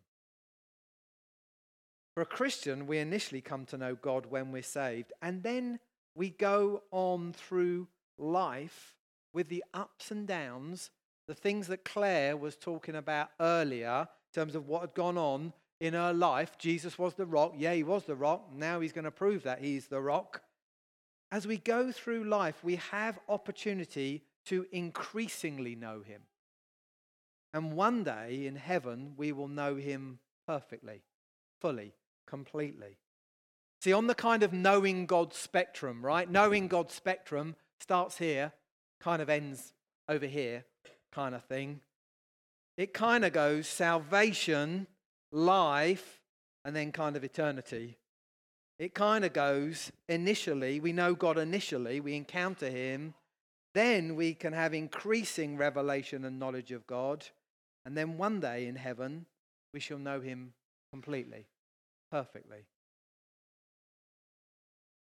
For 2.16 2.22
a 2.22 2.26
Christian, 2.26 2.88
we 2.88 2.98
initially 2.98 3.42
come 3.42 3.66
to 3.68 3.78
know 3.78 3.96
God 3.96 4.26
when 4.26 4.52
we're 4.52 4.64
saved, 4.64 5.14
and 5.22 5.44
then 5.44 5.80
we 6.20 6.32
go 6.32 6.84
on 6.92 7.32
through 7.32 7.88
life 8.18 8.98
with 9.34 9.48
the 9.48 9.64
ups 9.74 10.12
and 10.12 10.28
downs, 10.28 10.92
the 11.30 11.34
things 11.34 11.68
that 11.68 11.86
Claire 11.86 12.36
was 12.36 12.58
talking 12.58 12.96
about 12.96 13.30
earlier 13.40 14.02
in 14.02 14.42
terms 14.42 14.54
of 14.54 14.68
what 14.68 14.82
had 14.82 14.94
gone 14.94 15.18
on 15.18 15.54
in 15.80 15.94
her 15.94 16.12
life. 16.12 16.58
Jesus 16.58 17.00
was 17.00 17.14
the 17.14 17.26
rock. 17.26 17.54
Yeah, 17.56 17.74
he 17.74 17.84
was 17.84 18.04
the 18.04 18.18
rock. 18.18 18.50
Now 18.54 18.82
he's 18.82 18.92
going 18.92 19.06
to 19.06 19.12
prove 19.12 19.44
that 19.44 19.62
he's 19.62 19.88
the 19.88 20.02
rock. 20.02 20.42
As 21.32 21.48
we 21.48 21.56
go 21.56 21.90
through 21.90 22.26
life, 22.26 22.66
we 22.66 22.76
have 22.92 23.18
opportunity 23.30 24.26
to 24.48 24.66
increasingly 24.74 25.74
know 25.74 26.02
him. 26.02 26.24
And 27.54 27.78
one 27.78 28.04
day 28.04 28.46
in 28.46 28.58
heaven, 28.58 29.14
we 29.16 29.32
will 29.32 29.48
know 29.48 29.78
him 29.78 30.20
perfectly, 30.46 31.02
fully, 31.62 31.94
completely. 32.28 32.98
See, 33.82 33.94
on 33.94 34.08
the 34.08 34.16
kind 34.16 34.44
of 34.44 34.52
knowing 34.52 35.06
God 35.06 35.34
spectrum, 35.34 36.06
right? 36.06 36.30
Knowing 36.30 36.68
God 36.68 36.92
spectrum 36.92 37.56
starts 37.80 38.18
here, 38.18 38.52
kind 39.00 39.22
of 39.22 39.30
ends 39.30 39.74
over 40.10 40.26
here, 40.26 40.66
kind 41.14 41.34
of 41.34 41.44
thing. 41.46 41.80
It 42.78 42.94
kind 42.94 43.24
of 43.24 43.32
goes 43.32 43.68
salvation, 43.68 44.88
life, 45.32 46.22
and 46.66 46.76
then 46.76 46.92
kind 46.92 47.16
of 47.16 47.24
eternity. 47.24 47.98
It 48.80 48.94
kind 48.94 49.24
of 49.26 49.34
goes 49.34 49.92
initially, 50.08 50.80
we 50.80 50.94
know 50.94 51.14
God 51.14 51.38
initially, 51.38 52.00
we 52.00 52.16
encounter 52.16 52.70
Him. 52.70 53.14
Then 53.74 54.16
we 54.16 54.34
can 54.34 54.54
have 54.54 54.74
increasing 54.74 55.58
revelation 55.58 56.26
and 56.26 56.40
knowledge 56.40 56.72
of 56.72 56.88
God. 56.88 57.26
And 57.86 57.96
then 57.96 58.18
one 58.18 58.40
day 58.40 58.68
in 58.68 58.76
heaven, 58.76 59.26
we 59.74 59.80
shall 59.80 60.00
know 60.00 60.22
Him 60.22 60.54
completely, 60.92 61.46
perfectly. 62.12 62.66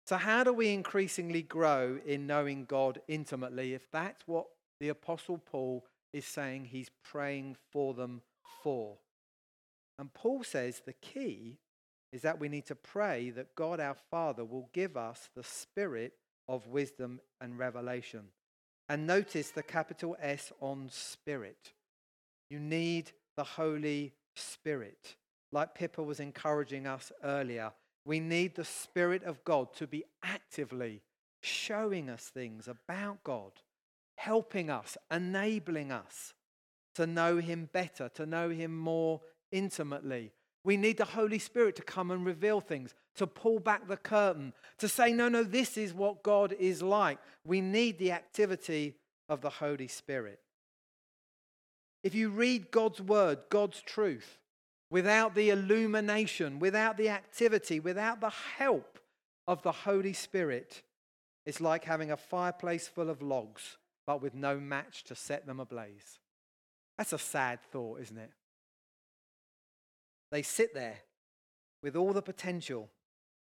So, 0.07 0.17
how 0.17 0.43
do 0.43 0.53
we 0.53 0.71
increasingly 0.71 1.41
grow 1.41 1.99
in 2.05 2.27
knowing 2.27 2.65
God 2.65 3.01
intimately 3.07 3.73
if 3.73 3.89
that's 3.91 4.21
what 4.27 4.45
the 4.79 4.89
Apostle 4.89 5.39
Paul 5.39 5.85
is 6.13 6.25
saying 6.25 6.65
he's 6.65 6.91
praying 7.03 7.57
for 7.71 7.93
them 7.93 8.21
for? 8.61 8.97
And 9.97 10.13
Paul 10.13 10.43
says 10.43 10.81
the 10.85 10.93
key 10.93 11.57
is 12.11 12.21
that 12.21 12.39
we 12.39 12.49
need 12.49 12.65
to 12.67 12.75
pray 12.75 13.31
that 13.31 13.55
God 13.55 13.79
our 13.79 13.95
Father 14.11 14.45
will 14.45 14.69
give 14.73 14.95
us 14.95 15.29
the 15.35 15.43
spirit 15.43 16.13
of 16.47 16.67
wisdom 16.67 17.19
and 17.41 17.57
revelation. 17.57 18.25
And 18.87 19.07
notice 19.07 19.49
the 19.49 19.63
capital 19.63 20.15
S 20.21 20.51
on 20.61 20.89
spirit. 20.91 21.73
You 22.49 22.59
need 22.59 23.11
the 23.35 23.43
Holy 23.43 24.13
Spirit. 24.35 25.15
Like 25.51 25.73
Pippa 25.73 26.03
was 26.03 26.19
encouraging 26.19 26.85
us 26.85 27.11
earlier, 27.23 27.71
we 28.05 28.19
need 28.19 28.55
the 28.55 28.63
Spirit 28.63 29.23
of 29.23 29.43
God 29.43 29.73
to 29.75 29.87
be 29.87 30.05
actively 30.23 31.01
showing 31.41 32.09
us 32.09 32.23
things 32.23 32.67
about 32.67 33.23
God, 33.23 33.51
helping 34.15 34.69
us, 34.69 34.97
enabling 35.11 35.91
us 35.91 36.33
to 36.93 37.07
know 37.07 37.37
Him 37.37 37.69
better, 37.73 38.09
to 38.09 38.25
know 38.25 38.49
Him 38.49 38.77
more 38.77 39.21
intimately. 39.51 40.31
We 40.63 40.77
need 40.77 40.97
the 40.97 41.05
Holy 41.05 41.39
Spirit 41.39 41.75
to 41.75 41.83
come 41.83 42.11
and 42.11 42.25
reveal 42.25 42.61
things, 42.61 42.93
to 43.15 43.27
pull 43.27 43.59
back 43.59 43.87
the 43.87 43.97
curtain, 43.97 44.53
to 44.79 44.87
say, 44.87 45.11
no, 45.11 45.29
no, 45.29 45.43
this 45.43 45.77
is 45.77 45.93
what 45.93 46.23
God 46.23 46.53
is 46.53 46.81
like. 46.81 47.19
We 47.43 47.61
need 47.61 47.97
the 47.97 48.11
activity 48.11 48.95
of 49.29 49.41
the 49.41 49.49
Holy 49.49 49.87
Spirit. 49.87 50.39
If 52.03 52.13
you 52.13 52.29
read 52.29 52.71
God's 52.71 53.01
word, 53.01 53.39
God's 53.49 53.81
truth, 53.81 54.37
without 54.95 55.35
the 55.35 55.49
illumination, 55.49 56.57
without 56.57 56.95
the 56.95 57.09
activity, 57.09 57.81
without 57.81 58.21
the 58.21 58.29
help 58.29 58.97
of 59.45 59.61
the 59.61 59.71
Holy 59.73 60.13
Spirit, 60.13 60.83
it's 61.45 61.59
like 61.59 61.83
having 61.83 62.11
a 62.11 62.15
fireplace 62.15 62.87
full 62.87 63.09
of 63.09 63.21
logs, 63.21 63.75
but 64.07 64.21
with 64.21 64.33
no 64.33 64.57
match 64.57 65.03
to 65.03 65.13
set 65.13 65.45
them 65.45 65.59
ablaze. 65.59 66.19
That's 66.97 67.11
a 67.11 67.17
sad 67.17 67.59
thought, 67.73 67.99
isn't 68.03 68.17
it? 68.17 68.31
They 70.31 70.41
sit 70.41 70.73
there 70.73 70.99
with 71.83 71.97
all 71.97 72.13
the 72.13 72.21
potential 72.21 72.89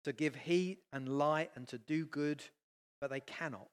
to 0.04 0.14
give 0.14 0.34
heat 0.34 0.78
and 0.94 1.18
light 1.18 1.50
and 1.56 1.68
to 1.68 1.76
do 1.76 2.06
good, 2.06 2.42
but 3.02 3.10
they 3.10 3.20
cannot. 3.20 3.68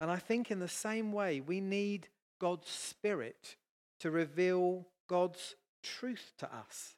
And 0.00 0.10
I 0.10 0.16
think 0.16 0.50
in 0.50 0.60
the 0.60 0.68
same 0.68 1.12
way, 1.12 1.42
we 1.42 1.60
need 1.60 2.08
God's 2.40 2.70
Spirit 2.70 3.56
to 4.00 4.10
reveal 4.10 4.86
God's 5.10 5.56
truth 5.84 6.32
to 6.38 6.52
us. 6.52 6.96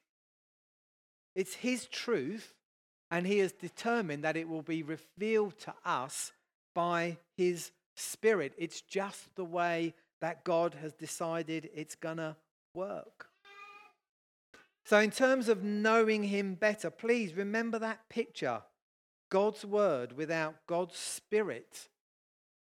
It's 1.35 1.55
His 1.55 1.87
truth, 1.87 2.55
and 3.11 3.27
He 3.27 3.39
has 3.39 3.53
determined 3.53 4.25
that 4.25 4.37
it 4.37 4.49
will 4.49 4.63
be 4.63 4.83
revealed 4.83 5.59
to 5.61 5.75
us 5.85 6.33
by 6.75 7.19
His 7.37 7.73
Spirit. 7.95 8.55
It's 8.57 8.81
just 8.81 9.35
the 9.37 9.45
way 9.45 9.95
that 10.21 10.45
God 10.45 10.75
has 10.81 10.95
decided 10.95 11.69
it's 11.75 11.95
going 11.95 12.17
to 12.17 12.37
work. 12.75 13.29
So, 14.87 14.99
in 15.01 15.11
terms 15.11 15.49
of 15.49 15.65
knowing 15.65 16.25
Him 16.25 16.55
better, 16.55 16.91
please 16.91 17.35
remember 17.35 17.79
that 17.81 18.09
picture 18.09 18.63
God's 19.31 19.65
Word 19.65 20.17
without 20.17 20.55
God's 20.67 20.97
Spirit 20.97 21.89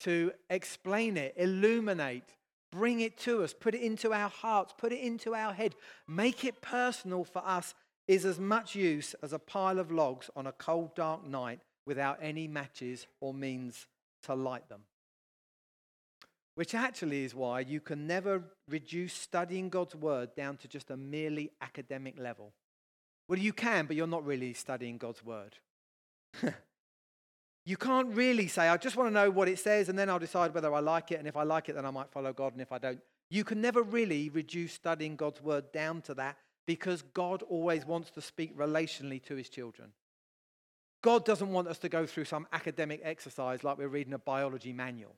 to 0.01 0.31
explain 0.49 1.17
it, 1.17 1.33
illuminate, 1.37 2.35
Bring 2.73 3.01
it 3.01 3.19
to 3.19 3.43
us, 3.43 3.53
put 3.53 3.75
it 3.75 3.81
into 3.81 4.13
our 4.13 4.29
hearts, 4.29 4.73
put 4.75 4.91
it 4.91 4.99
into 4.99 5.35
our 5.35 5.53
head, 5.53 5.75
make 6.07 6.43
it 6.43 6.59
personal 6.59 7.23
for 7.23 7.45
us 7.45 7.75
is 8.07 8.25
as 8.25 8.39
much 8.39 8.73
use 8.75 9.13
as 9.21 9.31
a 9.31 9.37
pile 9.37 9.77
of 9.77 9.91
logs 9.91 10.31
on 10.35 10.47
a 10.47 10.51
cold, 10.51 10.95
dark 10.95 11.23
night 11.23 11.59
without 11.85 12.17
any 12.19 12.47
matches 12.47 13.05
or 13.21 13.31
means 13.31 13.85
to 14.23 14.33
light 14.33 14.67
them. 14.69 14.81
Which 16.55 16.73
actually 16.73 17.25
is 17.25 17.35
why 17.35 17.59
you 17.59 17.79
can 17.79 18.07
never 18.07 18.43
reduce 18.67 19.13
studying 19.13 19.69
God's 19.69 19.95
word 19.95 20.35
down 20.35 20.57
to 20.57 20.67
just 20.67 20.89
a 20.89 20.97
merely 20.97 21.51
academic 21.61 22.17
level. 22.17 22.53
Well, 23.27 23.39
you 23.39 23.53
can, 23.53 23.85
but 23.85 23.95
you're 23.95 24.07
not 24.07 24.25
really 24.25 24.53
studying 24.53 24.97
God's 24.97 25.23
word. 25.23 25.57
You 27.65 27.77
can't 27.77 28.13
really 28.13 28.47
say, 28.47 28.67
I 28.67 28.75
just 28.77 28.97
want 28.97 29.09
to 29.09 29.13
know 29.13 29.29
what 29.29 29.47
it 29.47 29.57
says 29.57 29.87
and 29.87 29.97
then 29.97 30.09
I'll 30.09 30.19
decide 30.19 30.53
whether 30.53 30.73
I 30.73 30.79
like 30.79 31.11
it. 31.11 31.19
And 31.19 31.27
if 31.27 31.37
I 31.37 31.43
like 31.43 31.69
it, 31.69 31.75
then 31.75 31.85
I 31.85 31.91
might 31.91 32.11
follow 32.11 32.33
God. 32.33 32.53
And 32.53 32.61
if 32.61 32.71
I 32.71 32.77
don't, 32.77 32.99
you 33.29 33.43
can 33.43 33.61
never 33.61 33.81
really 33.81 34.29
reduce 34.29 34.73
studying 34.73 35.15
God's 35.15 35.41
word 35.41 35.71
down 35.71 36.01
to 36.03 36.13
that 36.15 36.37
because 36.65 37.01
God 37.01 37.41
always 37.43 37.85
wants 37.85 38.11
to 38.11 38.21
speak 38.21 38.57
relationally 38.57 39.23
to 39.23 39.35
his 39.35 39.49
children. 39.49 39.89
God 41.01 41.25
doesn't 41.25 41.51
want 41.51 41.67
us 41.67 41.77
to 41.79 41.89
go 41.89 42.05
through 42.05 42.25
some 42.25 42.47
academic 42.53 43.01
exercise 43.03 43.63
like 43.63 43.77
we're 43.77 43.87
reading 43.87 44.13
a 44.13 44.19
biology 44.19 44.73
manual. 44.73 45.15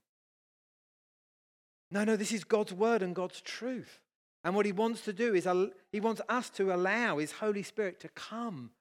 No, 1.92 2.04
no, 2.04 2.16
this 2.16 2.32
is 2.32 2.44
God's 2.44 2.74
word 2.74 3.02
and 3.02 3.16
God's 3.16 3.42
truth. 3.42 4.00
And 4.44 4.56
what 4.56 4.66
he 4.66 4.72
wants 4.72 5.02
to 5.02 5.14
do 5.14 5.34
is 5.34 5.48
he 5.92 6.00
wants 6.00 6.22
us 6.30 6.50
to 6.52 6.74
allow 6.74 7.18
his 7.18 7.32
Holy 7.32 7.64
Spirit 7.64 8.00
to 8.02 8.10
come 8.10 8.72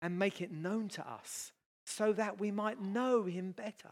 and 0.00 0.18
make 0.18 0.40
it 0.40 0.50
known 0.50 0.88
to 0.90 1.06
us 1.06 1.52
so 1.88 2.12
that 2.12 2.38
we 2.38 2.50
might 2.50 2.80
know 2.80 3.24
him 3.24 3.52
better. 3.52 3.90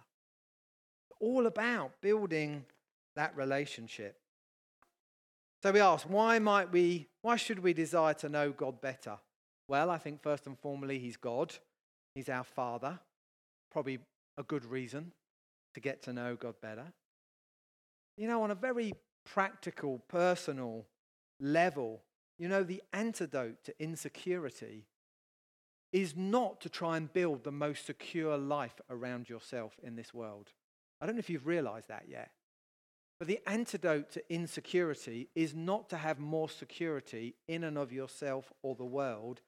All 1.19 1.47
about 1.47 1.93
building 2.01 2.65
that 3.15 3.35
relationship. 3.37 4.19
So 5.63 5.73
we 5.73 5.81
ask, 5.81 6.07
why 6.09 6.39
might 6.39 6.71
we, 6.71 7.09
why 7.23 7.37
should 7.37 7.59
we 7.59 7.73
desire 7.73 8.15
to 8.15 8.29
know 8.29 8.53
God 8.53 8.81
better? 8.81 9.19
Well, 9.69 9.91
I 9.91 9.99
think 9.99 10.23
first 10.23 10.47
and 10.47 10.59
foremost, 10.59 10.93
he's 10.93 11.17
God. 11.17 11.55
He's 12.15 12.29
our 12.29 12.45
Father. 12.45 12.99
Probably 13.73 13.99
a 14.37 14.43
good 14.43 14.65
reason 14.65 15.13
to 15.75 15.81
get 15.81 16.03
to 16.03 16.13
know 16.13 16.37
God 16.37 16.55
better. 16.61 16.93
You 18.17 18.29
know, 18.29 18.43
on 18.43 18.51
a 18.51 18.55
very 18.55 18.93
practical, 19.25 20.03
personal 20.09 20.85
level, 21.41 22.03
you 22.39 22.49
know, 22.49 22.63
the 22.63 22.83
antidote 22.93 23.65
to 23.65 23.75
insecurity 23.83 24.85
is 25.93 26.17
not 26.17 26.61
to 26.61 26.69
try 26.69 26.97
and 26.97 27.13
build 27.13 27.45
the 27.45 27.53
most 27.53 27.87
secure 27.87 28.37
life 28.37 28.81
around 28.91 29.29
yourself 29.29 29.79
in 29.83 29.97
this 29.97 30.13
world. 30.13 30.53
I 31.01 31.07
don't 31.07 31.15
know 31.15 31.21
if 31.21 31.31
you've 31.31 31.47
realized 31.47 31.89
that 31.89 32.05
yet. 32.09 32.31
But 33.19 33.29
the 33.29 33.41
antidote 33.47 34.11
to 34.13 34.33
insecurity 34.33 35.29
is 35.35 35.55
not 35.55 35.89
to 35.91 35.97
have 35.97 36.19
more 36.19 36.51
security 36.51 37.35
in 37.49 37.65
and 37.65 37.79
of 37.79 37.93
yourself 37.93 38.53
or 38.63 38.75
the 38.75 38.85
world, 38.85 39.41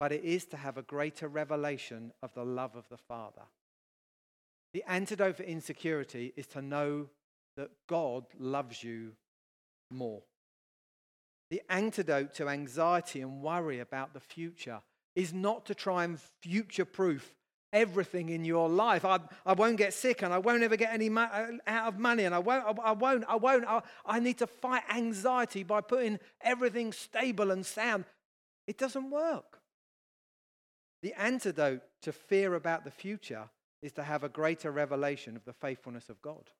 but 0.00 0.12
it 0.12 0.24
is 0.24 0.46
to 0.46 0.56
have 0.56 0.78
a 0.78 0.82
greater 0.82 1.28
revelation 1.28 2.12
of 2.22 2.32
the 2.34 2.44
love 2.44 2.74
of 2.74 2.88
the 2.88 2.96
Father. 2.96 3.42
The 4.72 4.84
antidote 4.88 5.36
for 5.36 5.42
insecurity 5.42 6.32
is 6.36 6.46
to 6.48 6.62
know 6.62 7.08
that 7.56 7.70
God 7.86 8.24
loves 8.38 8.82
you 8.82 9.12
more. 9.90 10.22
The 11.50 11.60
antidote 11.68 12.32
to 12.34 12.48
anxiety 12.48 13.20
and 13.20 13.42
worry 13.42 13.78
about 13.78 14.14
the 14.14 14.20
future 14.20 14.80
is 15.14 15.32
not 15.32 15.66
to 15.66 15.74
try 15.74 16.04
and 16.04 16.18
future 16.40 16.84
proof 16.84 17.34
everything 17.72 18.28
in 18.28 18.44
your 18.44 18.68
life. 18.68 19.04
I, 19.04 19.18
I 19.46 19.54
won't 19.54 19.78
get 19.78 19.94
sick 19.94 20.22
and 20.22 20.32
I 20.32 20.38
won't 20.38 20.62
ever 20.62 20.76
get 20.76 20.92
any 20.92 21.08
mo- 21.08 21.28
uh, 21.32 21.52
out 21.66 21.88
of 21.88 21.98
money 21.98 22.24
and 22.24 22.34
I 22.34 22.38
won't, 22.38 22.64
I, 22.64 22.90
I 22.90 22.92
won't, 22.92 23.24
I 23.28 23.36
won't. 23.36 23.64
I, 23.66 23.82
I 24.04 24.20
need 24.20 24.38
to 24.38 24.46
fight 24.46 24.82
anxiety 24.94 25.62
by 25.62 25.80
putting 25.80 26.18
everything 26.42 26.92
stable 26.92 27.50
and 27.50 27.64
sound. 27.64 28.04
It 28.66 28.78
doesn't 28.78 29.10
work. 29.10 29.58
The 31.02 31.14
antidote 31.14 31.82
to 32.02 32.12
fear 32.12 32.54
about 32.54 32.84
the 32.84 32.90
future 32.90 33.48
is 33.82 33.92
to 33.92 34.02
have 34.02 34.22
a 34.22 34.28
greater 34.28 34.70
revelation 34.70 35.36
of 35.36 35.44
the 35.44 35.52
faithfulness 35.52 36.08
of 36.08 36.22
God. 36.22 36.50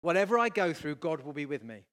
Whatever 0.00 0.38
I 0.38 0.48
go 0.48 0.72
through, 0.72 0.96
God 0.96 1.20
will 1.20 1.32
be 1.32 1.46
with 1.46 1.62
me. 1.62 1.84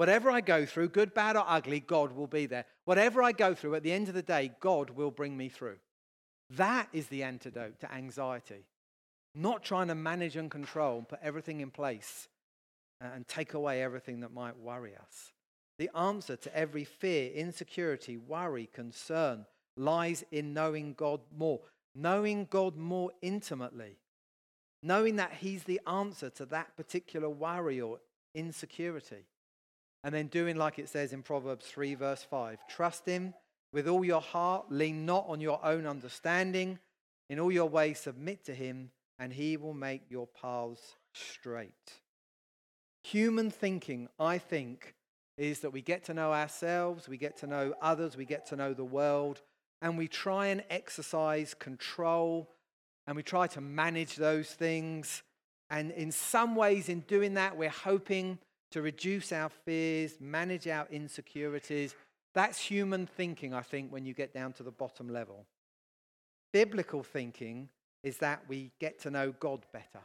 Whatever 0.00 0.30
I 0.30 0.40
go 0.40 0.64
through, 0.64 0.88
good, 0.88 1.12
bad, 1.12 1.36
or 1.36 1.44
ugly, 1.46 1.78
God 1.78 2.12
will 2.12 2.26
be 2.26 2.46
there. 2.46 2.64
Whatever 2.86 3.22
I 3.22 3.32
go 3.32 3.54
through, 3.54 3.74
at 3.74 3.82
the 3.82 3.92
end 3.92 4.08
of 4.08 4.14
the 4.14 4.22
day, 4.22 4.50
God 4.58 4.88
will 4.88 5.10
bring 5.10 5.36
me 5.36 5.50
through. 5.50 5.76
That 6.56 6.88
is 6.94 7.08
the 7.08 7.22
antidote 7.22 7.80
to 7.80 7.92
anxiety. 7.92 8.64
Not 9.34 9.62
trying 9.62 9.88
to 9.88 9.94
manage 9.94 10.36
and 10.36 10.50
control 10.50 10.96
and 10.96 11.06
put 11.06 11.18
everything 11.22 11.60
in 11.60 11.70
place 11.70 12.28
uh, 13.04 13.08
and 13.14 13.28
take 13.28 13.52
away 13.52 13.82
everything 13.82 14.20
that 14.20 14.32
might 14.32 14.56
worry 14.56 14.94
us. 14.96 15.32
The 15.78 15.90
answer 15.94 16.36
to 16.36 16.56
every 16.56 16.84
fear, 16.84 17.30
insecurity, 17.32 18.16
worry, 18.16 18.70
concern 18.72 19.44
lies 19.76 20.24
in 20.32 20.54
knowing 20.54 20.94
God 20.94 21.20
more, 21.36 21.60
knowing 21.94 22.46
God 22.48 22.74
more 22.74 23.10
intimately, 23.20 23.98
knowing 24.82 25.16
that 25.16 25.34
He's 25.40 25.64
the 25.64 25.82
answer 25.86 26.30
to 26.30 26.46
that 26.46 26.74
particular 26.74 27.28
worry 27.28 27.82
or 27.82 28.00
insecurity. 28.34 29.26
And 30.02 30.14
then 30.14 30.28
doing 30.28 30.56
like 30.56 30.78
it 30.78 30.88
says 30.88 31.12
in 31.12 31.22
Proverbs 31.22 31.66
3, 31.66 31.94
verse 31.94 32.22
5 32.22 32.58
trust 32.68 33.06
him 33.06 33.34
with 33.72 33.86
all 33.86 34.04
your 34.04 34.20
heart, 34.20 34.66
lean 34.70 35.06
not 35.06 35.26
on 35.28 35.40
your 35.40 35.64
own 35.64 35.86
understanding. 35.86 36.78
In 37.28 37.38
all 37.38 37.52
your 37.52 37.68
ways, 37.68 38.00
submit 38.00 38.44
to 38.46 38.54
him, 38.54 38.90
and 39.18 39.32
he 39.32 39.56
will 39.56 39.74
make 39.74 40.10
your 40.10 40.26
paths 40.26 40.96
straight. 41.14 42.00
Human 43.04 43.50
thinking, 43.50 44.08
I 44.18 44.38
think, 44.38 44.94
is 45.38 45.60
that 45.60 45.70
we 45.70 45.80
get 45.80 46.04
to 46.04 46.14
know 46.14 46.32
ourselves, 46.32 47.08
we 47.08 47.16
get 47.16 47.36
to 47.38 47.46
know 47.46 47.74
others, 47.80 48.16
we 48.16 48.24
get 48.24 48.46
to 48.46 48.56
know 48.56 48.74
the 48.74 48.84
world, 48.84 49.42
and 49.80 49.96
we 49.96 50.08
try 50.08 50.48
and 50.48 50.64
exercise 50.70 51.54
control 51.54 52.50
and 53.06 53.16
we 53.16 53.22
try 53.22 53.46
to 53.48 53.60
manage 53.60 54.16
those 54.16 54.48
things. 54.48 55.22
And 55.70 55.90
in 55.92 56.12
some 56.12 56.54
ways, 56.54 56.88
in 56.88 57.00
doing 57.00 57.34
that, 57.34 57.56
we're 57.56 57.70
hoping 57.70 58.38
to 58.70 58.82
reduce 58.82 59.32
our 59.32 59.48
fears, 59.48 60.14
manage 60.20 60.68
our 60.68 60.86
insecurities. 60.90 61.94
That's 62.34 62.58
human 62.58 63.06
thinking, 63.06 63.52
I 63.52 63.62
think, 63.62 63.92
when 63.92 64.04
you 64.04 64.14
get 64.14 64.32
down 64.32 64.52
to 64.54 64.62
the 64.62 64.70
bottom 64.70 65.08
level. 65.08 65.46
Biblical 66.52 67.02
thinking 67.02 67.68
is 68.02 68.18
that 68.18 68.42
we 68.48 68.72
get 68.80 69.00
to 69.00 69.10
know 69.10 69.32
God 69.32 69.66
better. 69.72 70.00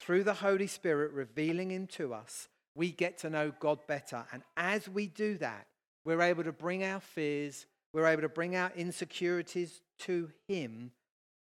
Through 0.00 0.24
the 0.24 0.34
Holy 0.34 0.66
Spirit 0.66 1.12
revealing 1.12 1.70
Him 1.70 1.86
to 1.88 2.14
us, 2.14 2.48
we 2.74 2.92
get 2.92 3.18
to 3.18 3.30
know 3.30 3.52
God 3.58 3.80
better. 3.86 4.24
And 4.32 4.42
as 4.56 4.88
we 4.88 5.06
do 5.08 5.36
that, 5.38 5.66
we're 6.04 6.22
able 6.22 6.44
to 6.44 6.52
bring 6.52 6.84
our 6.84 7.00
fears, 7.00 7.66
we're 7.92 8.06
able 8.06 8.22
to 8.22 8.28
bring 8.28 8.56
our 8.56 8.72
insecurities 8.76 9.80
to 10.00 10.30
Him, 10.46 10.92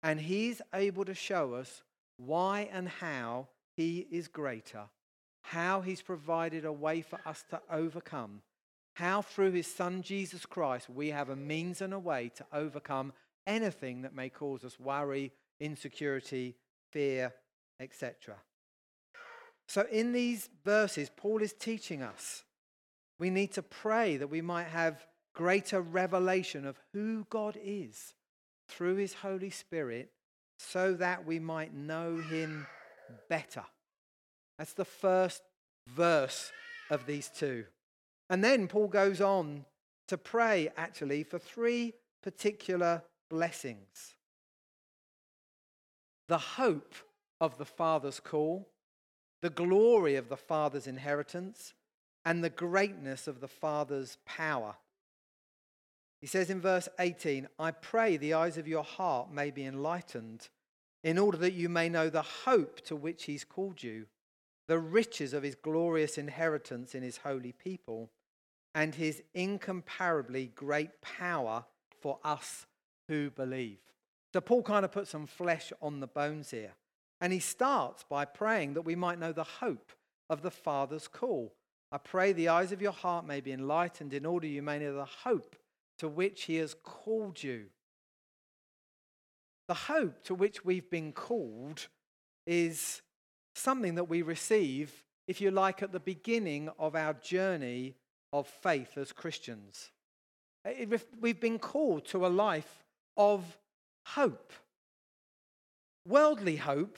and 0.01 0.19
He's 0.19 0.61
able 0.73 1.05
to 1.05 1.13
show 1.13 1.53
us 1.53 1.83
why 2.17 2.69
and 2.71 2.87
how 2.87 3.47
He 3.75 4.07
is 4.09 4.27
greater, 4.27 4.85
how 5.41 5.81
He's 5.81 6.01
provided 6.01 6.65
a 6.65 6.71
way 6.71 7.01
for 7.01 7.19
us 7.25 7.43
to 7.49 7.61
overcome, 7.71 8.41
how 8.95 9.21
through 9.21 9.51
His 9.51 9.67
Son 9.67 10.01
Jesus 10.01 10.45
Christ 10.45 10.89
we 10.89 11.09
have 11.09 11.29
a 11.29 11.35
means 11.35 11.81
and 11.81 11.93
a 11.93 11.99
way 11.99 12.31
to 12.35 12.45
overcome 12.53 13.13
anything 13.47 14.03
that 14.03 14.15
may 14.15 14.29
cause 14.29 14.63
us 14.63 14.79
worry, 14.79 15.31
insecurity, 15.59 16.55
fear, 16.91 17.33
etc. 17.79 18.35
So, 19.67 19.85
in 19.91 20.13
these 20.13 20.49
verses, 20.65 21.09
Paul 21.15 21.41
is 21.41 21.53
teaching 21.53 22.01
us 22.01 22.43
we 23.19 23.29
need 23.29 23.51
to 23.53 23.61
pray 23.61 24.17
that 24.17 24.29
we 24.29 24.41
might 24.41 24.67
have 24.67 25.05
greater 25.35 25.81
revelation 25.81 26.65
of 26.65 26.79
who 26.93 27.27
God 27.29 27.57
is 27.61 28.13
through 28.69 28.95
his 28.95 29.13
Holy 29.13 29.49
Spirit 29.49 30.11
so 30.57 30.93
that 30.93 31.25
we 31.25 31.39
might 31.39 31.73
know 31.73 32.17
him 32.17 32.65
better. 33.29 33.63
That's 34.59 34.73
the 34.73 34.83
first 34.83 35.41
verse 35.87 36.51
of 36.89 37.05
these 37.05 37.29
two. 37.29 37.63
And 38.29 38.43
then 38.43 38.67
Paul 38.67 38.89
goes 38.89 39.21
on 39.21 39.65
to 40.09 40.17
pray 40.17 40.69
actually 40.75 41.23
for 41.23 41.39
three 41.39 41.93
particular 42.21 43.03
blessings 43.29 44.15
the 46.27 46.37
hope 46.37 46.93
of 47.41 47.57
the 47.57 47.65
Father's 47.65 48.19
call, 48.19 48.67
the 49.41 49.49
glory 49.49 50.15
of 50.15 50.29
the 50.29 50.37
Father's 50.37 50.85
inheritance, 50.85 51.73
and 52.23 52.43
the 52.43 52.51
greatness 52.51 53.27
of 53.27 53.39
the 53.39 53.47
Father's 53.47 54.17
power. 54.25 54.75
He 56.21 56.27
says 56.27 56.51
in 56.51 56.61
verse 56.61 56.87
18, 56.99 57.47
I 57.57 57.71
pray 57.71 58.17
the 58.17 58.35
eyes 58.35 58.59
of 58.59 58.67
your 58.67 58.83
heart 58.83 59.31
may 59.33 59.49
be 59.49 59.65
enlightened, 59.65 60.49
in 61.03 61.17
order 61.17 61.37
that 61.37 61.53
you 61.53 61.67
may 61.67 61.89
know 61.89 62.09
the 62.09 62.21
hope 62.21 62.81
to 62.81 62.95
which 62.95 63.23
he's 63.23 63.43
called 63.43 63.81
you, 63.81 64.05
the 64.69 64.77
riches 64.77 65.33
of 65.33 65.41
his 65.41 65.55
glorious 65.55 66.15
inheritance 66.19 66.93
in 66.93 67.01
his 67.01 67.17
holy 67.17 67.51
people, 67.51 68.11
and 68.75 68.93
his 68.93 69.23
incomparably 69.33 70.45
great 70.45 71.01
power 71.01 71.65
for 71.99 72.19
us 72.23 72.67
who 73.07 73.31
believe. 73.31 73.79
So 74.31 74.41
Paul 74.41 74.61
kind 74.61 74.85
of 74.85 74.91
puts 74.91 75.09
some 75.09 75.25
flesh 75.25 75.73
on 75.81 75.99
the 75.99 76.07
bones 76.07 76.51
here. 76.51 76.73
And 77.19 77.33
he 77.33 77.39
starts 77.39 78.05
by 78.07 78.25
praying 78.25 78.75
that 78.75 78.83
we 78.83 78.95
might 78.95 79.17
know 79.17 79.31
the 79.31 79.43
hope 79.43 79.91
of 80.29 80.43
the 80.43 80.51
Father's 80.51 81.07
call. 81.07 81.55
I 81.91 81.97
pray 81.97 82.31
the 82.31 82.49
eyes 82.49 82.71
of 82.71 82.79
your 82.79 82.91
heart 82.91 83.25
may 83.25 83.41
be 83.41 83.51
enlightened 83.51 84.13
in 84.13 84.23
order 84.23 84.45
you 84.45 84.61
may 84.61 84.77
know 84.77 84.93
the 84.93 85.05
hope 85.23 85.55
to 85.97 86.07
which 86.07 86.43
he 86.43 86.57
has 86.57 86.75
called 86.83 87.41
you. 87.41 87.65
The 89.67 89.73
hope 89.73 90.23
to 90.25 90.35
which 90.35 90.63
we've 90.63 90.91
been 90.91 91.11
called 91.11 91.87
is 92.45 93.01
something 93.59 93.95
that 93.95 94.09
we 94.09 94.21
receive, 94.21 95.03
if 95.27 95.41
you 95.41 95.51
like, 95.51 95.83
at 95.83 95.91
the 95.91 95.99
beginning 95.99 96.69
of 96.79 96.95
our 96.95 97.13
journey 97.13 97.95
of 98.31 98.47
faith 98.47 98.97
as 98.97 99.11
Christians. 99.11 99.91
We've 101.19 101.39
been 101.39 101.59
called 101.59 102.05
to 102.07 102.25
a 102.25 102.27
life 102.27 102.83
of 103.17 103.57
hope. 104.05 104.53
Worldly 106.07 106.57
hope 106.57 106.97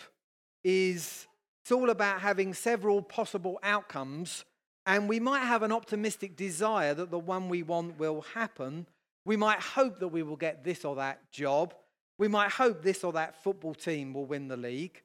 is 0.63 1.27
it's 1.63 1.71
all 1.71 1.89
about 1.89 2.21
having 2.21 2.53
several 2.53 3.01
possible 3.01 3.59
outcomes, 3.63 4.45
and 4.85 5.07
we 5.07 5.19
might 5.19 5.41
have 5.43 5.63
an 5.63 5.71
optimistic 5.71 6.35
desire 6.35 6.93
that 6.93 7.11
the 7.11 7.19
one 7.19 7.49
we 7.49 7.63
want 7.63 7.99
will 7.99 8.21
happen. 8.33 8.87
We 9.25 9.37
might 9.37 9.59
hope 9.59 9.99
that 9.99 10.07
we 10.07 10.23
will 10.23 10.37
get 10.37 10.63
this 10.63 10.83
or 10.83 10.95
that 10.95 11.31
job. 11.31 11.73
We 12.17 12.27
might 12.27 12.51
hope 12.51 12.81
this 12.81 13.03
or 13.03 13.13
that 13.13 13.43
football 13.43 13.73
team 13.75 14.13
will 14.13 14.25
win 14.25 14.47
the 14.47 14.57
league. 14.57 15.01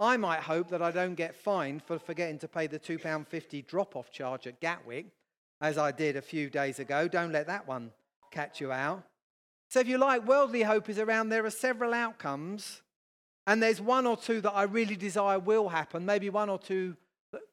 I 0.00 0.16
might 0.16 0.40
hope 0.40 0.68
that 0.68 0.82
I 0.82 0.90
don't 0.90 1.14
get 1.14 1.34
fined 1.34 1.82
for 1.82 1.98
forgetting 1.98 2.38
to 2.40 2.48
pay 2.48 2.66
the 2.66 2.78
£2.50 2.78 3.66
drop 3.66 3.96
off 3.96 4.10
charge 4.10 4.46
at 4.46 4.60
Gatwick, 4.60 5.06
as 5.60 5.76
I 5.76 5.90
did 5.90 6.16
a 6.16 6.22
few 6.22 6.50
days 6.50 6.78
ago. 6.78 7.08
Don't 7.08 7.32
let 7.32 7.48
that 7.48 7.66
one 7.66 7.90
catch 8.30 8.60
you 8.60 8.70
out. 8.70 9.02
So, 9.70 9.80
if 9.80 9.88
you 9.88 9.98
like, 9.98 10.26
worldly 10.26 10.62
hope 10.62 10.88
is 10.88 10.98
around 10.98 11.28
there 11.28 11.44
are 11.44 11.50
several 11.50 11.92
outcomes 11.92 12.82
and 13.46 13.62
there's 13.62 13.80
one 13.80 14.06
or 14.06 14.16
two 14.16 14.40
that 14.42 14.52
I 14.52 14.62
really 14.64 14.96
desire 14.96 15.38
will 15.38 15.68
happen, 15.68 16.06
maybe 16.06 16.30
one 16.30 16.48
or 16.48 16.58
two 16.58 16.96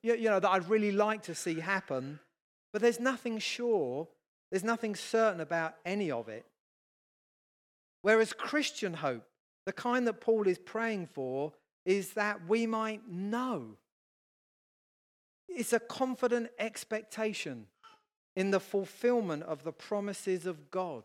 you 0.01 0.29
know, 0.29 0.39
that 0.39 0.49
I'd 0.49 0.69
really 0.69 0.91
like 0.91 1.23
to 1.23 1.35
see 1.35 1.59
happen, 1.59 2.19
but 2.71 2.81
there's 2.81 2.99
nothing 2.99 3.39
sure, 3.39 4.07
there's 4.51 4.63
nothing 4.63 4.95
certain 4.95 5.41
about 5.41 5.75
any 5.85 6.11
of 6.11 6.29
it. 6.29 6.45
Whereas 8.01 8.33
Christian 8.33 8.93
hope, 8.93 9.23
the 9.65 9.73
kind 9.73 10.07
that 10.07 10.21
Paul 10.21 10.47
is 10.47 10.59
praying 10.59 11.07
for, 11.07 11.53
is 11.85 12.13
that 12.13 12.47
we 12.47 12.65
might 12.65 13.07
know. 13.07 13.77
It's 15.47 15.73
a 15.73 15.79
confident 15.79 16.49
expectation 16.59 17.67
in 18.35 18.51
the 18.51 18.59
fulfillment 18.59 19.43
of 19.43 19.63
the 19.63 19.71
promises 19.71 20.45
of 20.45 20.71
God. 20.71 21.03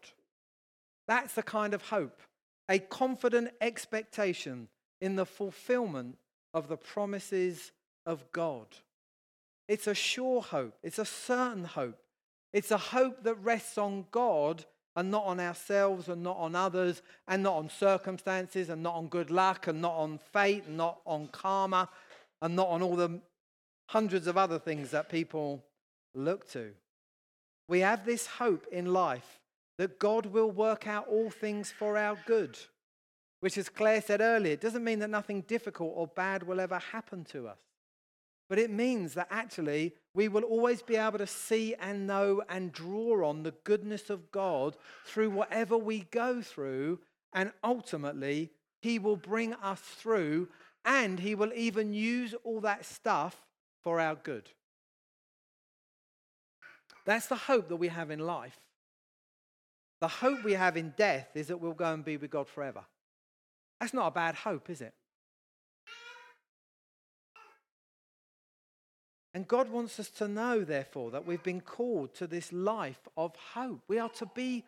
That's 1.07 1.35
the 1.35 1.43
kind 1.43 1.75
of 1.75 1.83
hope, 1.83 2.21
a 2.69 2.79
confident 2.79 3.51
expectation 3.61 4.69
in 5.01 5.17
the 5.17 5.27
fulfillment 5.27 6.17
of 6.55 6.69
the 6.69 6.77
promises 6.77 7.73
of 8.07 8.31
God. 8.33 8.67
It's 9.69 9.87
a 9.87 9.95
sure 9.95 10.43
hope, 10.43 10.75
it's 10.83 10.99
a 10.99 11.05
certain 11.05 11.65
hope. 11.65 11.99
It's 12.53 12.71
a 12.71 12.79
hope 12.79 13.23
that 13.23 13.37
rests 13.37 13.79
on 13.79 14.07
God 14.11 14.65
and 14.97 15.11
not 15.11 15.25
on 15.25 15.41
ourselves 15.41 16.09
and 16.09 16.23
not 16.23 16.37
on 16.37 16.55
others 16.55 17.03
and 17.29 17.43
not 17.43 17.57
on 17.57 17.71
circumstances 17.71 18.69
and 18.69 18.83
not 18.83 18.95
on 18.95 19.09
good 19.09 19.31
luck 19.31 19.67
and 19.67 19.81
not 19.81 19.95
on 19.95 20.19
fate 20.33 20.65
and 20.67 20.77
not 20.77 21.01
on 21.07 21.29
karma 21.29 21.89
and 22.43 22.57
not 22.57 22.69
on 22.69 22.83
all 22.83 22.97
the 22.97 23.21
hundreds 23.89 24.27
of 24.27 24.37
other 24.37 24.59
things 24.59 24.91
that 24.91 25.09
people 25.09 25.65
look 26.15 26.49
to. 26.51 26.73
We 27.69 27.81
have 27.81 28.05
this 28.05 28.27
hope 28.27 28.67
in 28.73 28.87
life 28.87 29.41
that 29.79 29.99
God 29.99 30.27
will 30.27 30.51
work 30.51 30.87
out 30.87 31.07
all 31.09 31.31
things 31.31 31.71
for 31.71 31.97
our 31.97 32.19
good 32.27 32.59
which, 33.41 33.57
as 33.57 33.69
Claire 33.69 34.03
said 34.03 34.21
earlier, 34.21 34.53
it 34.53 34.61
doesn't 34.61 34.85
mean 34.85 34.99
that 35.01 35.11
nothing 35.11 35.41
difficult 35.43 35.93
or 35.97 36.07
bad 36.07 36.43
will 36.43 36.61
ever 36.61 36.79
happen 36.79 37.25
to 37.25 37.49
us. 37.49 37.59
But 38.49 38.59
it 38.59 38.71
means 38.71 39.15
that 39.15 39.29
actually 39.31 39.95
we 40.15 40.29
will 40.29 40.43
always 40.43 40.83
be 40.83 40.97
able 40.97 41.19
to 41.19 41.27
see 41.27 41.75
and 41.75 42.07
know 42.07 42.43
and 42.49 42.73
draw 42.73 43.29
on 43.29 43.43
the 43.43 43.55
goodness 43.65 44.11
of 44.11 44.31
God 44.33 44.77
through 45.05 45.31
whatever 45.31 45.79
we 45.79 46.01
go 46.11 46.43
through. 46.43 46.99
And 47.33 47.53
ultimately, 47.63 48.51
He 48.83 48.99
will 48.99 49.17
bring 49.17 49.55
us 49.55 49.81
through 49.81 50.49
and 50.85 51.21
He 51.21 51.35
will 51.35 51.53
even 51.55 51.93
use 51.93 52.35
all 52.43 52.61
that 52.63 52.85
stuff 52.85 53.47
for 53.83 54.01
our 54.01 54.17
good. 54.17 54.51
That's 57.05 57.27
the 57.27 57.37
hope 57.37 57.69
that 57.69 57.77
we 57.77 57.89
have 57.89 58.11
in 58.11 58.19
life. 58.19 58.59
The 60.01 60.09
hope 60.09 60.45
we 60.45 60.55
have 60.55 60.77
in 60.77 60.95
death 60.97 61.29
is 61.35 61.49
that 61.49 61.61
we'll 61.61 61.73
go 61.73 61.93
and 61.93 62.05
be 62.05 62.17
with 62.17 62.31
God 62.31 62.49
forever. 62.49 62.85
That's 63.81 63.95
not 63.95 64.09
a 64.09 64.11
bad 64.11 64.35
hope, 64.35 64.71
is 64.71 64.81
it? 64.81 64.95
And 69.33 69.47
God 69.47 69.71
wants 69.71 70.01
us 70.01 70.11
to 70.11 70.29
know, 70.29 70.65
therefore, 70.65 71.13
that 71.13 71.27
we've 71.27 71.43
been 71.43 71.61
called 71.61 72.15
to 72.15 72.27
this 72.27 72.53
life 72.53 73.01
of 73.17 73.35
hope. 73.55 73.83
We 73.87 73.99
are 73.99 74.09
to 74.11 74.27
be 74.27 74.65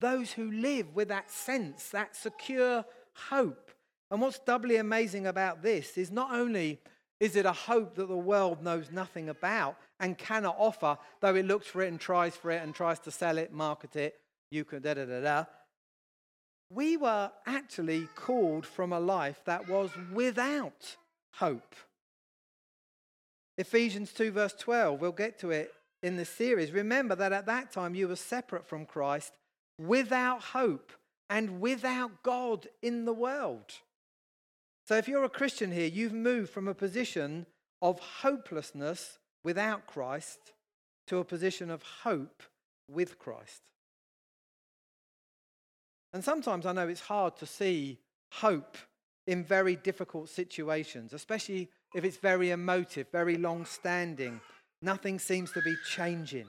those 0.00 0.32
who 0.32 0.50
live 0.50 0.94
with 0.94 1.08
that 1.08 1.30
sense, 1.30 1.88
that 1.90 2.14
secure 2.14 2.84
hope. 3.14 3.72
And 4.10 4.20
what's 4.20 4.38
doubly 4.38 4.76
amazing 4.76 5.26
about 5.26 5.62
this 5.62 5.98
is 5.98 6.10
not 6.10 6.32
only 6.32 6.80
is 7.18 7.34
it 7.34 7.46
a 7.46 7.52
hope 7.52 7.96
that 7.96 8.06
the 8.06 8.16
world 8.16 8.62
knows 8.62 8.92
nothing 8.92 9.28
about 9.28 9.76
and 9.98 10.16
cannot 10.16 10.54
offer, 10.56 10.96
though 11.20 11.34
it 11.34 11.46
looks 11.46 11.66
for 11.66 11.82
it 11.82 11.88
and 11.88 11.98
tries 11.98 12.36
for 12.36 12.52
it 12.52 12.62
and 12.62 12.72
tries 12.72 13.00
to 13.00 13.10
sell 13.10 13.38
it, 13.38 13.52
market 13.52 13.96
it, 13.96 14.20
you 14.52 14.64
can 14.64 14.80
da 14.80 14.94
da 14.94 15.04
da 15.04 15.20
da 15.20 15.44
we 16.70 16.96
were 16.96 17.30
actually 17.46 18.08
called 18.14 18.66
from 18.66 18.92
a 18.92 19.00
life 19.00 19.40
that 19.46 19.68
was 19.68 19.90
without 20.12 20.96
hope. 21.34 21.74
Ephesians 23.58 24.12
2, 24.12 24.30
verse 24.30 24.54
12, 24.54 25.00
we'll 25.00 25.12
get 25.12 25.38
to 25.40 25.50
it 25.50 25.74
in 26.02 26.16
the 26.16 26.24
series. 26.24 26.70
Remember 26.70 27.16
that 27.16 27.32
at 27.32 27.46
that 27.46 27.72
time 27.72 27.94
you 27.94 28.06
were 28.06 28.16
separate 28.16 28.66
from 28.66 28.86
Christ, 28.86 29.32
without 29.78 30.40
hope, 30.40 30.92
and 31.28 31.60
without 31.60 32.22
God 32.22 32.68
in 32.82 33.04
the 33.04 33.12
world. 33.12 33.72
So 34.86 34.96
if 34.96 35.08
you're 35.08 35.24
a 35.24 35.28
Christian 35.28 35.72
here, 35.72 35.86
you've 35.86 36.12
moved 36.12 36.50
from 36.50 36.68
a 36.68 36.74
position 36.74 37.46
of 37.82 37.98
hopelessness 37.98 39.18
without 39.44 39.86
Christ 39.86 40.38
to 41.08 41.18
a 41.18 41.24
position 41.24 41.70
of 41.70 41.82
hope 41.82 42.42
with 42.88 43.18
Christ. 43.18 43.62
And 46.12 46.24
sometimes 46.24 46.64
I 46.64 46.72
know 46.72 46.88
it's 46.88 47.00
hard 47.00 47.36
to 47.38 47.46
see 47.46 47.98
hope 48.32 48.78
in 49.26 49.44
very 49.44 49.76
difficult 49.76 50.28
situations, 50.30 51.12
especially 51.12 51.68
if 51.94 52.04
it's 52.04 52.16
very 52.16 52.50
emotive, 52.50 53.06
very 53.10 53.36
long 53.36 53.64
standing. 53.64 54.40
Nothing 54.82 55.18
seems 55.18 55.52
to 55.52 55.62
be 55.62 55.74
changing. 55.88 56.46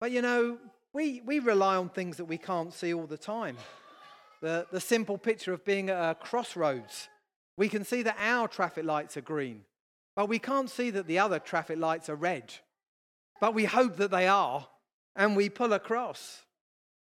But 0.00 0.10
you 0.10 0.22
know, 0.22 0.58
we, 0.92 1.22
we 1.26 1.38
rely 1.40 1.76
on 1.76 1.88
things 1.88 2.16
that 2.18 2.24
we 2.24 2.38
can't 2.38 2.72
see 2.72 2.94
all 2.94 3.06
the 3.06 3.18
time. 3.18 3.56
The, 4.40 4.66
the 4.70 4.80
simple 4.80 5.18
picture 5.18 5.52
of 5.52 5.64
being 5.64 5.90
at 5.90 6.10
a 6.10 6.14
crossroads. 6.14 7.08
We 7.56 7.68
can 7.68 7.84
see 7.84 8.02
that 8.02 8.16
our 8.18 8.48
traffic 8.48 8.84
lights 8.84 9.16
are 9.16 9.22
green, 9.22 9.62
but 10.16 10.28
we 10.28 10.38
can't 10.38 10.70
see 10.70 10.90
that 10.90 11.06
the 11.06 11.18
other 11.18 11.38
traffic 11.38 11.78
lights 11.78 12.08
are 12.08 12.16
red. 12.16 12.54
But 13.40 13.54
we 13.54 13.64
hope 13.64 13.96
that 13.96 14.10
they 14.10 14.26
are, 14.26 14.66
and 15.16 15.36
we 15.36 15.48
pull 15.48 15.72
across. 15.72 16.42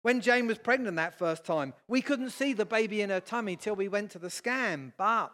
When 0.02 0.21
Jane 0.21 0.47
was 0.47 0.58
pregnant 0.58 0.97
that 0.97 1.17
first 1.17 1.45
time, 1.45 1.73
we 1.88 2.02
couldn't 2.02 2.32
see 2.32 2.54
the 2.54 2.65
baby 2.65 3.02
in 3.02 3.10
her 3.10 3.19
tummy 3.19 3.56
till 3.56 3.76
we 3.76 3.88
went 3.88 4.12
to 4.12 4.19
the 4.19 4.30
scan, 4.30 4.93
but 4.97 5.32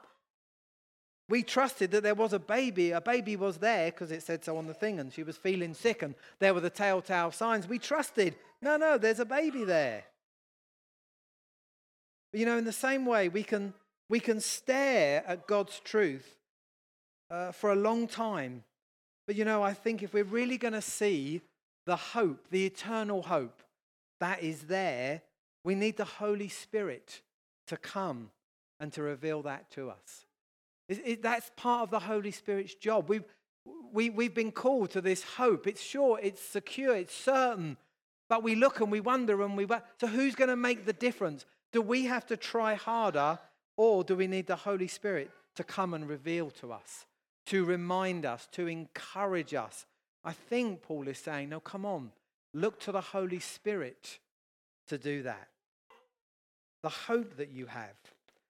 we 1.30 1.44
trusted 1.44 1.92
that 1.92 2.02
there 2.02 2.16
was 2.16 2.34
a 2.34 2.40
baby. 2.40 2.92
A 2.92 3.00
baby 3.00 3.36
was 3.36 3.58
there 3.58 3.92
because 3.92 4.12
it 4.12 4.24
said 4.24 4.44
so 4.44 4.58
on 4.58 4.66
the 4.66 4.74
thing, 4.74 5.00
and 5.00 5.14
she 5.14 5.24
was 5.24 5.38
feeling 5.38 5.76
sick, 5.76 6.02
and 6.02 6.16
there 6.40 6.54
were 6.54 6.60
the 6.60 6.72
telltale 6.72 7.32
signs. 7.32 7.68
We 7.68 7.78
trusted, 7.78 8.36
no, 8.62 8.78
no, 8.78 8.98
there's 8.98 9.20
a 9.20 9.26
baby 9.26 9.64
there. 9.64 10.04
But 12.32 12.40
you 12.40 12.46
know, 12.48 12.58
in 12.58 12.66
the 12.66 12.72
same 12.72 13.06
way, 13.06 13.30
we 13.30 13.44
can, 13.44 13.74
we 14.10 14.20
can 14.20 14.42
stare 14.42 15.24
at 15.28 15.48
God's 15.48 15.80
truth 15.80 16.36
uh, 17.30 17.52
for 17.52 17.72
a 17.72 17.76
long 17.76 18.08
time. 18.08 18.64
But 19.28 19.36
you 19.36 19.46
know, 19.46 19.62
I 19.62 19.74
think 19.74 20.02
if 20.02 20.14
we're 20.14 20.24
really 20.24 20.58
going 20.58 20.74
to 20.74 20.82
see 20.82 21.42
the 21.86 21.96
hope, 21.96 22.48
the 22.50 22.66
eternal 22.66 23.22
hope, 23.22 23.62
that 24.20 24.42
is 24.42 24.64
there, 24.64 25.22
we 25.64 25.76
need 25.76 25.98
the 25.98 26.06
Holy 26.06 26.50
Spirit 26.50 27.22
to 27.68 27.78
come 27.78 28.32
and 28.80 28.92
to 28.94 29.04
reveal 29.04 29.44
that 29.44 29.70
to 29.72 29.92
us. 29.92 30.26
It, 30.90 31.02
it, 31.06 31.22
that's 31.24 31.50
part 31.56 31.84
of 31.84 31.92
the 31.92 32.00
Holy 32.00 32.32
Spirit's 32.32 32.76
job. 32.76 33.08
We've, 33.08 33.24
we, 33.94 34.10
we've 34.10 34.34
been 34.34 34.52
called 34.52 34.90
to 34.92 35.02
this 35.02 35.24
hope. 35.24 35.68
It's 35.68 35.82
sure, 35.82 36.20
it's 36.22 36.42
secure, 36.42 36.94
it's 36.96 37.16
certain. 37.16 37.78
But 38.28 38.44
we 38.44 38.56
look 38.56 38.82
and 38.82 38.92
we 38.92 39.00
wonder 39.00 39.42
and 39.42 39.56
we. 39.56 39.66
So, 40.02 40.08
who's 40.08 40.36
going 40.36 40.50
to 40.50 40.58
make 40.58 40.86
the 40.86 40.94
difference? 40.94 41.46
Do 41.72 41.82
we 41.82 42.06
have 42.06 42.26
to 42.28 42.36
try 42.36 42.74
harder 42.74 43.40
or 43.78 44.04
do 44.04 44.16
we 44.16 44.28
need 44.28 44.48
the 44.48 44.58
Holy 44.58 44.88
Spirit 44.88 45.32
to 45.56 45.64
come 45.64 45.94
and 45.94 46.10
reveal 46.10 46.50
to 46.52 46.74
us, 46.74 47.06
to 47.46 47.64
remind 47.64 48.26
us, 48.26 48.50
to 48.52 48.68
encourage 48.68 49.54
us? 49.54 49.86
I 50.26 50.34
think 50.34 50.82
Paul 50.82 51.08
is 51.08 51.18
saying, 51.18 51.50
no, 51.50 51.62
come 51.62 51.86
on, 51.86 52.12
Look 52.54 52.80
to 52.82 52.92
the 52.92 53.02
Holy 53.02 53.40
Spirit 53.40 54.20
to 54.88 54.98
do 54.98 55.24
that. 55.24 55.50
The 56.82 56.90
hope 56.90 57.38
that 57.38 57.52
you 57.52 57.68
have. 57.68 57.96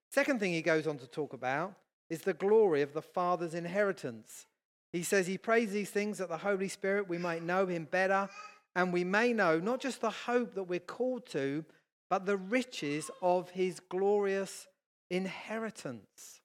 Second 0.10 0.39
thing 0.39 0.54
he 0.54 0.62
goes 0.62 0.88
on 0.88 0.97
to 0.99 1.08
talk 1.08 1.34
about 1.34 1.73
is 2.10 2.22
the 2.22 2.34
glory 2.34 2.82
of 2.82 2.93
the 2.93 3.02
Father's 3.02 3.54
inheritance. 3.54 4.45
He 4.91 5.04
says 5.04 5.28
he 5.28 5.38
prays 5.38 5.72
these 5.72 5.91
things 5.91 6.17
that 6.17 6.30
the 6.30 6.38
Holy 6.38 6.67
Spirit 6.67 7.08
we 7.08 7.17
might 7.17 7.43
know 7.43 7.67
him 7.67 7.88
better 7.89 8.28
and 8.76 8.93
we 8.93 9.04
may 9.04 9.34
know 9.34 9.60
not 9.60 9.80
just 9.80 10.02
the 10.02 10.10
hope 10.10 10.56
that 10.56 10.63
we're 10.63 10.80
called 10.80 11.26
to, 11.28 11.65
but 12.10 12.26
the 12.26 12.38
riches 12.38 13.12
of 13.22 13.52
his 13.52 13.80
glorious 13.80 14.67
inheritance. 15.10 16.41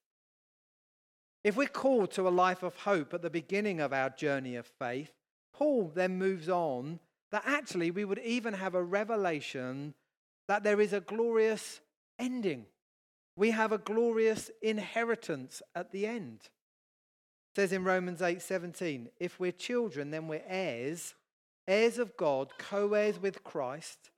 If 1.43 1.57
we're 1.57 1.69
called 1.69 2.11
to 2.13 2.27
a 2.27 2.31
life 2.31 2.63
of 2.63 2.77
hope 2.77 3.13
at 3.13 3.23
the 3.23 3.31
beginning 3.31 3.81
of 3.81 3.93
our 3.93 4.11
journey 4.11 4.57
of 4.57 4.67
faith, 4.67 5.13
Paul 5.53 5.91
then 5.95 6.19
moves 6.19 6.49
on 6.49 7.01
that 7.31 7.45
actually 7.47 7.91
we 7.91 8.05
would 8.05 8.21
even 8.21 8.55
have 8.55 8.75
a 8.75 8.83
revelation 8.83 9.95
that 10.49 10.63
there 10.63 10.81
is 10.81 10.93
a 10.93 11.01
glorious 11.01 11.81
ending. 12.19 12.67
We 13.37 13.51
have 13.51 13.73
a 13.73 13.79
glorious 13.79 14.51
inheritance 14.63 15.61
at 15.75 15.91
the 15.91 16.07
end. 16.07 16.41
It 16.43 17.57
says 17.57 17.73
in 17.73 17.85
Romans 17.85 18.21
8:17, 18.21 19.11
if 19.19 19.41
we're 19.41 19.53
children, 19.53 20.11
then 20.11 20.29
we're 20.29 20.45
heirs, 20.47 21.15
heirs 21.67 21.99
of 21.99 22.17
God, 22.17 22.53
co-heirs 22.59 23.21
with 23.21 23.45
Christ, 23.45 24.11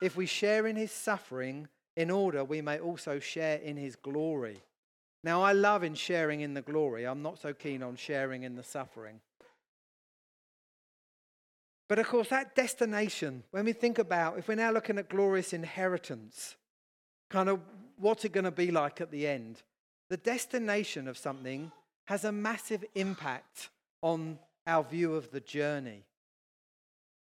if 0.00 0.16
we 0.16 0.26
share 0.26 0.66
in 0.66 0.76
his 0.76 0.92
suffering, 0.92 1.68
in 1.96 2.10
order 2.10 2.44
we 2.44 2.60
may 2.62 2.78
also 2.78 3.18
share 3.18 3.58
in 3.58 3.76
his 3.76 3.96
glory. 3.96 4.62
Now, 5.24 5.42
I 5.42 5.52
love 5.52 5.84
in 5.84 5.94
sharing 5.94 6.40
in 6.40 6.54
the 6.54 6.62
glory. 6.62 7.04
I'm 7.04 7.22
not 7.22 7.38
so 7.38 7.52
keen 7.54 7.82
on 7.82 7.96
sharing 7.96 8.42
in 8.42 8.56
the 8.56 8.64
suffering. 8.64 9.20
But 11.88 11.98
of 11.98 12.08
course, 12.08 12.28
that 12.28 12.56
destination, 12.56 13.44
when 13.50 13.66
we 13.66 13.72
think 13.72 13.98
about, 13.98 14.38
if 14.38 14.48
we're 14.48 14.54
now 14.54 14.72
looking 14.72 14.98
at 14.98 15.08
glorious 15.08 15.52
inheritance, 15.52 16.56
kind 17.30 17.48
of 17.48 17.60
what's 17.98 18.24
it 18.24 18.32
going 18.32 18.44
to 18.44 18.50
be 18.50 18.70
like 18.70 19.00
at 19.00 19.10
the 19.10 19.26
end? 19.26 19.62
The 20.08 20.16
destination 20.16 21.08
of 21.08 21.18
something 21.18 21.72
has 22.06 22.24
a 22.24 22.32
massive 22.32 22.84
impact 22.94 23.70
on 24.02 24.38
our 24.66 24.84
view 24.84 25.14
of 25.14 25.30
the 25.30 25.40
journey. 25.40 26.04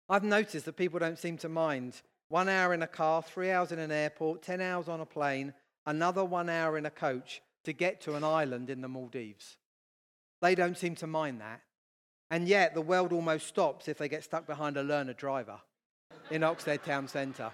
I've 0.09 0.25
noticed 0.25 0.67
that 0.67 0.77
people 0.77 0.99
don't 0.99 1.19
seem 1.19 1.39
to 1.39 1.49
mind 1.49 2.03
one 2.29 2.49
hour 2.49 2.75
in 2.75 2.83
a 2.83 2.87
car, 2.87 3.23
three 3.23 3.51
hours 3.51 3.73
in 3.73 3.79
an 3.79 3.93
airport, 3.93 4.43
10 4.43 4.61
hours 4.61 4.89
on 4.89 5.01
a 5.01 5.07
plane, 5.07 5.55
another 5.87 6.25
one 6.25 6.49
hour 6.49 6.77
in 6.77 6.87
a 6.87 6.91
coach 6.91 7.41
to 7.65 7.73
get 7.73 8.01
to 8.03 8.15
an 8.15 8.25
island 8.25 8.71
in 8.71 8.81
the 8.81 8.89
Maldives. 8.89 9.57
They 10.43 10.55
don't 10.55 10.77
seem 10.77 10.95
to 10.97 11.07
mind 11.07 11.41
that. 11.41 11.63
And 12.31 12.49
yet, 12.49 12.75
the 12.75 12.83
world 12.83 13.13
almost 13.13 13.47
stops 13.47 13.89
if 13.89 13.99
they 13.99 14.09
get 14.09 14.25
stuck 14.25 14.47
behind 14.47 14.77
a 14.77 14.83
learner 14.83 15.13
driver 15.13 15.61
in 16.31 16.43
Oxted 16.43 16.83
Town 16.83 17.07
Centre. 17.07 17.51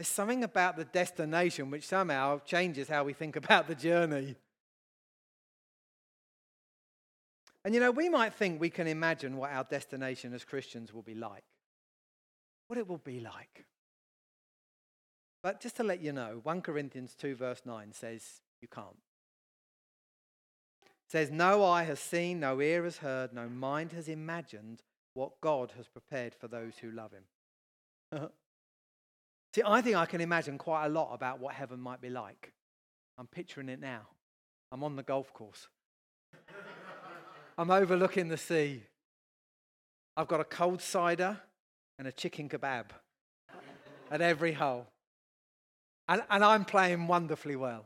There's 0.00 0.08
something 0.08 0.44
about 0.44 0.78
the 0.78 0.86
destination 0.86 1.70
which 1.70 1.86
somehow 1.86 2.40
changes 2.46 2.88
how 2.88 3.04
we 3.04 3.12
think 3.12 3.36
about 3.44 3.68
the 3.68 3.74
journey. 3.74 4.34
And 7.66 7.74
you 7.74 7.80
know, 7.80 7.90
we 7.90 8.08
might 8.08 8.32
think 8.32 8.58
we 8.58 8.70
can 8.70 8.86
imagine 8.86 9.36
what 9.36 9.50
our 9.52 9.64
destination 9.64 10.32
as 10.32 10.42
Christians 10.42 10.94
will 10.94 11.02
be 11.02 11.14
like, 11.14 11.44
what 12.68 12.78
it 12.78 12.88
will 12.88 12.96
be 12.96 13.20
like. 13.20 13.66
But 15.42 15.60
just 15.60 15.76
to 15.76 15.82
let 15.82 16.00
you 16.00 16.14
know, 16.14 16.40
1 16.44 16.62
Corinthians 16.62 17.14
2, 17.14 17.34
verse 17.34 17.60
9 17.66 17.92
says 17.92 18.40
you 18.62 18.68
can't 18.68 18.96
It 20.82 21.10
says, 21.10 21.30
No 21.30 21.62
eye 21.62 21.82
has 21.82 22.00
seen, 22.00 22.40
no 22.40 22.62
ear 22.62 22.84
has 22.84 22.96
heard, 22.96 23.34
no 23.34 23.50
mind 23.50 23.92
has 23.92 24.08
imagined 24.08 24.80
what 25.12 25.42
God 25.42 25.74
has 25.76 25.88
prepared 25.88 26.34
for 26.34 26.48
those 26.48 26.78
who 26.78 26.90
love 26.90 27.12
him. 27.12 28.30
See, 29.54 29.62
I 29.66 29.80
think 29.80 29.96
I 29.96 30.06
can 30.06 30.20
imagine 30.20 30.58
quite 30.58 30.86
a 30.86 30.88
lot 30.88 31.12
about 31.12 31.40
what 31.40 31.54
heaven 31.54 31.80
might 31.80 32.00
be 32.00 32.08
like. 32.10 32.52
I'm 33.18 33.26
picturing 33.26 33.68
it 33.68 33.80
now. 33.80 34.02
I'm 34.72 34.84
on 34.84 34.96
the 34.96 35.02
golf 35.02 35.32
course. 35.32 35.68
I'm 37.58 37.70
overlooking 37.70 38.28
the 38.28 38.36
sea. 38.36 38.84
I've 40.16 40.28
got 40.28 40.40
a 40.40 40.44
cold 40.44 40.80
cider 40.80 41.38
and 41.98 42.06
a 42.06 42.12
chicken 42.12 42.48
kebab 42.48 42.86
at 44.10 44.20
every 44.20 44.52
hole. 44.52 44.86
And, 46.08 46.22
and 46.30 46.44
I'm 46.44 46.64
playing 46.64 47.06
wonderfully 47.06 47.56
well. 47.56 47.84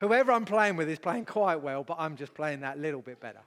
Whoever 0.00 0.32
I'm 0.32 0.44
playing 0.44 0.76
with 0.76 0.88
is 0.88 0.98
playing 0.98 1.26
quite 1.26 1.62
well, 1.62 1.84
but 1.84 1.96
I'm 1.98 2.16
just 2.16 2.34
playing 2.34 2.60
that 2.60 2.78
little 2.78 3.02
bit 3.02 3.20
better. 3.20 3.42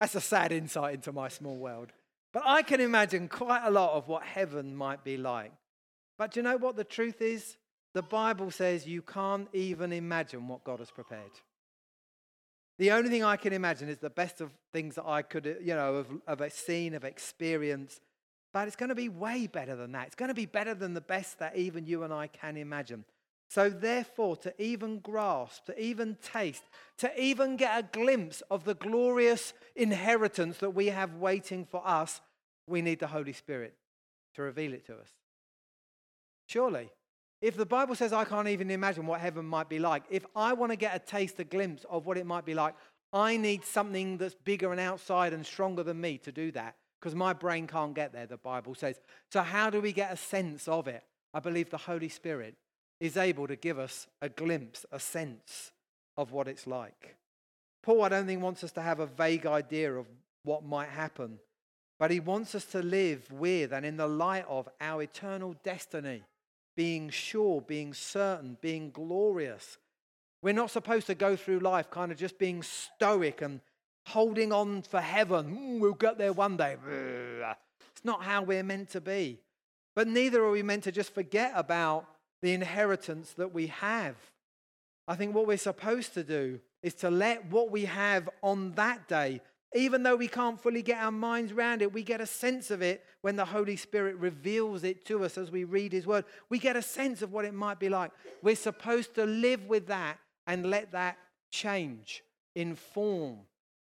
That's 0.00 0.14
a 0.14 0.20
sad 0.20 0.52
insight 0.52 0.94
into 0.94 1.12
my 1.12 1.28
small 1.28 1.56
world. 1.56 1.92
But 2.32 2.42
I 2.44 2.62
can 2.62 2.80
imagine 2.80 3.28
quite 3.28 3.64
a 3.64 3.70
lot 3.70 3.94
of 3.94 4.08
what 4.08 4.22
heaven 4.22 4.76
might 4.76 5.02
be 5.02 5.16
like. 5.16 5.52
But 6.18 6.32
do 6.32 6.40
you 6.40 6.44
know 6.44 6.56
what 6.56 6.76
the 6.76 6.84
truth 6.84 7.20
is? 7.20 7.56
The 7.94 8.02
Bible 8.02 8.50
says 8.50 8.86
you 8.86 9.02
can't 9.02 9.48
even 9.52 9.92
imagine 9.92 10.48
what 10.48 10.64
God 10.64 10.80
has 10.80 10.90
prepared. 10.90 11.30
The 12.78 12.90
only 12.90 13.08
thing 13.08 13.24
I 13.24 13.36
can 13.36 13.52
imagine 13.52 13.88
is 13.88 13.98
the 13.98 14.10
best 14.10 14.40
of 14.40 14.50
things 14.72 14.96
that 14.96 15.06
I 15.06 15.22
could, 15.22 15.58
you 15.62 15.74
know, 15.74 16.04
have, 16.26 16.40
have 16.40 16.52
seen, 16.52 16.92
have 16.92 17.04
experienced. 17.04 18.02
But 18.52 18.66
it's 18.66 18.76
going 18.76 18.90
to 18.90 18.94
be 18.94 19.08
way 19.08 19.46
better 19.46 19.76
than 19.76 19.92
that. 19.92 20.08
It's 20.08 20.16
going 20.16 20.28
to 20.28 20.34
be 20.34 20.46
better 20.46 20.74
than 20.74 20.94
the 20.94 21.00
best 21.00 21.38
that 21.38 21.56
even 21.56 21.86
you 21.86 22.02
and 22.02 22.12
I 22.12 22.26
can 22.26 22.56
imagine. 22.56 23.04
So, 23.48 23.70
therefore, 23.70 24.36
to 24.38 24.62
even 24.62 24.98
grasp, 24.98 25.66
to 25.66 25.80
even 25.80 26.16
taste, 26.20 26.64
to 26.98 27.20
even 27.20 27.56
get 27.56 27.78
a 27.78 27.88
glimpse 27.98 28.42
of 28.50 28.64
the 28.64 28.74
glorious 28.74 29.54
inheritance 29.76 30.58
that 30.58 30.70
we 30.70 30.86
have 30.86 31.14
waiting 31.14 31.64
for 31.64 31.86
us, 31.86 32.20
we 32.66 32.82
need 32.82 32.98
the 32.98 33.06
Holy 33.06 33.32
Spirit 33.32 33.74
to 34.34 34.42
reveal 34.42 34.72
it 34.74 34.84
to 34.86 34.94
us. 34.94 35.10
Surely, 36.46 36.90
if 37.40 37.56
the 37.56 37.66
Bible 37.66 37.94
says 37.94 38.12
I 38.12 38.24
can't 38.24 38.48
even 38.48 38.70
imagine 38.70 39.06
what 39.06 39.20
heaven 39.20 39.44
might 39.44 39.68
be 39.68 39.78
like, 39.78 40.04
if 40.10 40.24
I 40.34 40.52
want 40.52 40.72
to 40.72 40.76
get 40.76 40.96
a 40.96 40.98
taste, 40.98 41.38
a 41.38 41.44
glimpse 41.44 41.84
of 41.90 42.06
what 42.06 42.16
it 42.16 42.26
might 42.26 42.44
be 42.44 42.54
like, 42.54 42.74
I 43.12 43.36
need 43.36 43.64
something 43.64 44.16
that's 44.16 44.34
bigger 44.34 44.72
and 44.72 44.80
outside 44.80 45.32
and 45.32 45.44
stronger 45.44 45.82
than 45.82 46.00
me 46.00 46.18
to 46.18 46.32
do 46.32 46.50
that 46.52 46.76
because 47.00 47.14
my 47.14 47.32
brain 47.32 47.66
can't 47.66 47.94
get 47.94 48.12
there, 48.12 48.26
the 48.26 48.36
Bible 48.36 48.74
says. 48.74 49.00
So, 49.30 49.42
how 49.42 49.70
do 49.70 49.80
we 49.80 49.92
get 49.92 50.12
a 50.12 50.16
sense 50.16 50.66
of 50.66 50.88
it? 50.88 51.02
I 51.32 51.40
believe 51.40 51.70
the 51.70 51.76
Holy 51.76 52.08
Spirit 52.08 52.54
is 53.00 53.16
able 53.16 53.46
to 53.46 53.56
give 53.56 53.78
us 53.78 54.06
a 54.22 54.28
glimpse, 54.28 54.86
a 54.90 54.98
sense 54.98 55.72
of 56.16 56.32
what 56.32 56.48
it's 56.48 56.66
like. 56.66 57.16
Paul, 57.82 58.02
I 58.02 58.08
don't 58.08 58.26
think, 58.26 58.42
wants 58.42 58.64
us 58.64 58.72
to 58.72 58.82
have 58.82 59.00
a 59.00 59.06
vague 59.06 59.46
idea 59.46 59.94
of 59.94 60.06
what 60.44 60.64
might 60.64 60.88
happen, 60.88 61.38
but 61.98 62.10
he 62.10 62.20
wants 62.20 62.54
us 62.54 62.64
to 62.66 62.82
live 62.82 63.30
with 63.30 63.72
and 63.72 63.84
in 63.84 63.96
the 63.96 64.08
light 64.08 64.44
of 64.48 64.68
our 64.80 65.02
eternal 65.02 65.54
destiny, 65.62 66.22
being 66.76 67.10
sure, 67.10 67.60
being 67.60 67.94
certain, 67.94 68.58
being 68.60 68.90
glorious. 68.90 69.78
We're 70.42 70.54
not 70.54 70.70
supposed 70.70 71.06
to 71.08 71.14
go 71.14 71.34
through 71.34 71.60
life 71.60 71.90
kind 71.90 72.12
of 72.12 72.18
just 72.18 72.38
being 72.38 72.62
stoic 72.62 73.42
and 73.42 73.60
holding 74.06 74.52
on 74.52 74.82
for 74.82 75.00
heaven. 75.00 75.56
Mm, 75.56 75.80
we'll 75.80 75.94
get 75.94 76.18
there 76.18 76.32
one 76.32 76.56
day. 76.56 76.76
It's 77.92 78.04
not 78.04 78.22
how 78.22 78.42
we're 78.42 78.62
meant 78.62 78.90
to 78.90 79.00
be. 79.00 79.40
But 79.96 80.06
neither 80.06 80.44
are 80.44 80.50
we 80.50 80.62
meant 80.62 80.84
to 80.84 80.92
just 80.92 81.14
forget 81.14 81.52
about 81.56 82.06
the 82.42 82.52
inheritance 82.52 83.32
that 83.32 83.54
we 83.54 83.68
have. 83.68 84.14
I 85.08 85.16
think 85.16 85.34
what 85.34 85.46
we're 85.46 85.56
supposed 85.56 86.14
to 86.14 86.22
do 86.22 86.60
is 86.82 86.94
to 86.94 87.10
let 87.10 87.46
what 87.46 87.70
we 87.70 87.86
have 87.86 88.28
on 88.42 88.72
that 88.72 89.08
day, 89.08 89.40
even 89.74 90.02
though 90.02 90.16
we 90.16 90.28
can't 90.28 90.60
fully 90.60 90.82
get 90.82 91.02
our 91.02 91.10
minds 91.10 91.52
around 91.52 91.82
it, 91.82 91.92
we 91.92 92.02
get 92.02 92.20
a 92.20 92.26
sense 92.26 92.70
of 92.70 92.82
it 92.82 93.04
when 93.20 93.36
the 93.36 93.44
Holy 93.44 93.76
Spirit 93.76 94.16
reveals 94.16 94.84
it 94.84 95.04
to 95.06 95.24
us 95.24 95.36
as 95.36 95.50
we 95.50 95.64
read 95.64 95.92
His 95.92 96.06
Word. 96.06 96.24
We 96.48 96.58
get 96.58 96.76
a 96.76 96.82
sense 96.82 97.20
of 97.22 97.32
what 97.32 97.44
it 97.44 97.54
might 97.54 97.80
be 97.80 97.88
like. 97.88 98.12
We're 98.42 98.56
supposed 98.56 99.14
to 99.16 99.24
live 99.24 99.66
with 99.66 99.88
that 99.88 100.18
and 100.46 100.70
let 100.70 100.92
that 100.92 101.18
change, 101.50 102.22
inform, 102.54 103.40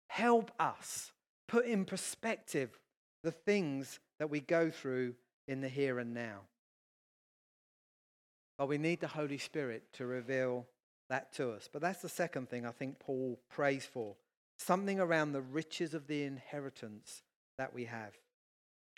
help 0.08 0.52
us 0.60 1.12
put 1.48 1.66
in 1.66 1.86
perspective 1.86 2.78
the 3.24 3.32
things 3.32 4.00
that 4.20 4.30
we 4.30 4.42
go 4.42 4.70
through 4.70 5.16
in 5.48 5.62
the 5.62 5.70
here 5.70 6.00
and 6.00 6.14
now. 6.14 6.42
But 8.58 8.68
we 8.68 8.78
need 8.78 9.00
the 9.00 9.08
Holy 9.08 9.38
Spirit 9.38 9.84
to 9.94 10.06
reveal 10.06 10.68
that 11.10 11.34
to 11.34 11.52
us. 11.52 11.70
But 11.72 11.82
that's 11.82 12.02
the 12.02 12.10
second 12.10 12.50
thing 12.50 12.66
I 12.66 12.72
think 12.72 13.00
Paul 13.00 13.40
prays 13.50 13.86
for 13.86 14.16
something 14.60 15.00
around 15.00 15.32
the 15.32 15.42
riches 15.42 15.94
of 15.94 16.08
the 16.08 16.24
inheritance 16.24 17.24
that 17.58 17.74
we 17.74 17.86
have. 17.86 18.14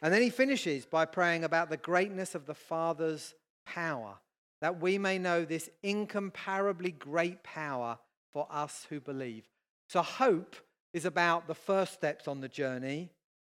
And 0.02 0.14
then 0.14 0.22
he 0.22 0.30
finishes 0.30 0.86
by 0.86 1.06
praying 1.06 1.44
about 1.44 1.70
the 1.70 1.78
greatness 1.78 2.34
of 2.34 2.48
the 2.48 2.56
Father's 2.56 3.36
power, 3.66 4.16
that 4.62 4.82
we 4.82 4.98
may 4.98 5.20
know 5.20 5.46
this 5.46 5.70
incomparably 5.84 6.92
great 6.92 7.44
power 7.44 8.00
for 8.34 8.48
us 8.50 8.88
who 8.90 9.00
believe. 9.00 9.48
So, 9.88 10.02
hope 10.02 10.56
is 10.94 11.06
about 11.06 11.48
the 11.48 11.56
first 11.56 11.94
steps 11.94 12.28
on 12.28 12.42
the 12.42 12.50
journey, 12.50 13.12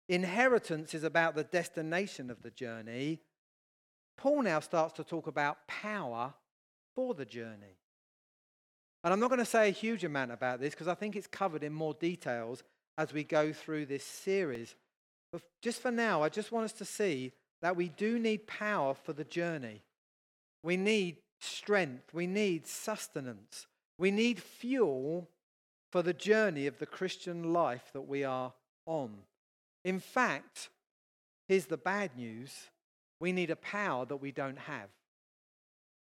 inheritance 0.08 0.94
is 0.94 1.02
about 1.02 1.34
the 1.34 1.44
destination 1.44 2.30
of 2.30 2.42
the 2.42 2.50
journey. 2.50 3.20
Paul 4.16 4.42
now 4.42 4.60
starts 4.60 4.94
to 4.94 5.04
talk 5.04 5.26
about 5.26 5.66
power 5.66 6.32
for 6.94 7.14
the 7.14 7.24
journey. 7.24 7.76
And 9.06 9.12
I'm 9.12 9.20
not 9.20 9.30
going 9.30 9.38
to 9.38 9.44
say 9.44 9.68
a 9.68 9.72
huge 9.72 10.02
amount 10.02 10.32
about 10.32 10.58
this 10.58 10.74
because 10.74 10.88
I 10.88 10.94
think 10.94 11.14
it's 11.14 11.28
covered 11.28 11.62
in 11.62 11.72
more 11.72 11.94
details 11.94 12.64
as 12.98 13.12
we 13.12 13.22
go 13.22 13.52
through 13.52 13.86
this 13.86 14.02
series. 14.02 14.74
But 15.32 15.42
just 15.62 15.80
for 15.80 15.92
now, 15.92 16.24
I 16.24 16.28
just 16.28 16.50
want 16.50 16.64
us 16.64 16.72
to 16.72 16.84
see 16.84 17.30
that 17.62 17.76
we 17.76 17.88
do 17.88 18.18
need 18.18 18.48
power 18.48 18.94
for 18.94 19.12
the 19.12 19.22
journey. 19.22 19.82
We 20.64 20.76
need 20.76 21.18
strength. 21.38 22.12
We 22.12 22.26
need 22.26 22.66
sustenance. 22.66 23.68
We 23.96 24.10
need 24.10 24.42
fuel 24.42 25.28
for 25.92 26.02
the 26.02 26.12
journey 26.12 26.66
of 26.66 26.80
the 26.80 26.84
Christian 26.86 27.52
life 27.52 27.90
that 27.92 28.08
we 28.08 28.24
are 28.24 28.54
on. 28.86 29.18
In 29.84 30.00
fact, 30.00 30.68
here's 31.46 31.66
the 31.66 31.76
bad 31.76 32.16
news 32.16 32.50
we 33.20 33.30
need 33.30 33.50
a 33.50 33.56
power 33.56 34.04
that 34.04 34.16
we 34.16 34.32
don't 34.32 34.58
have. 34.58 34.88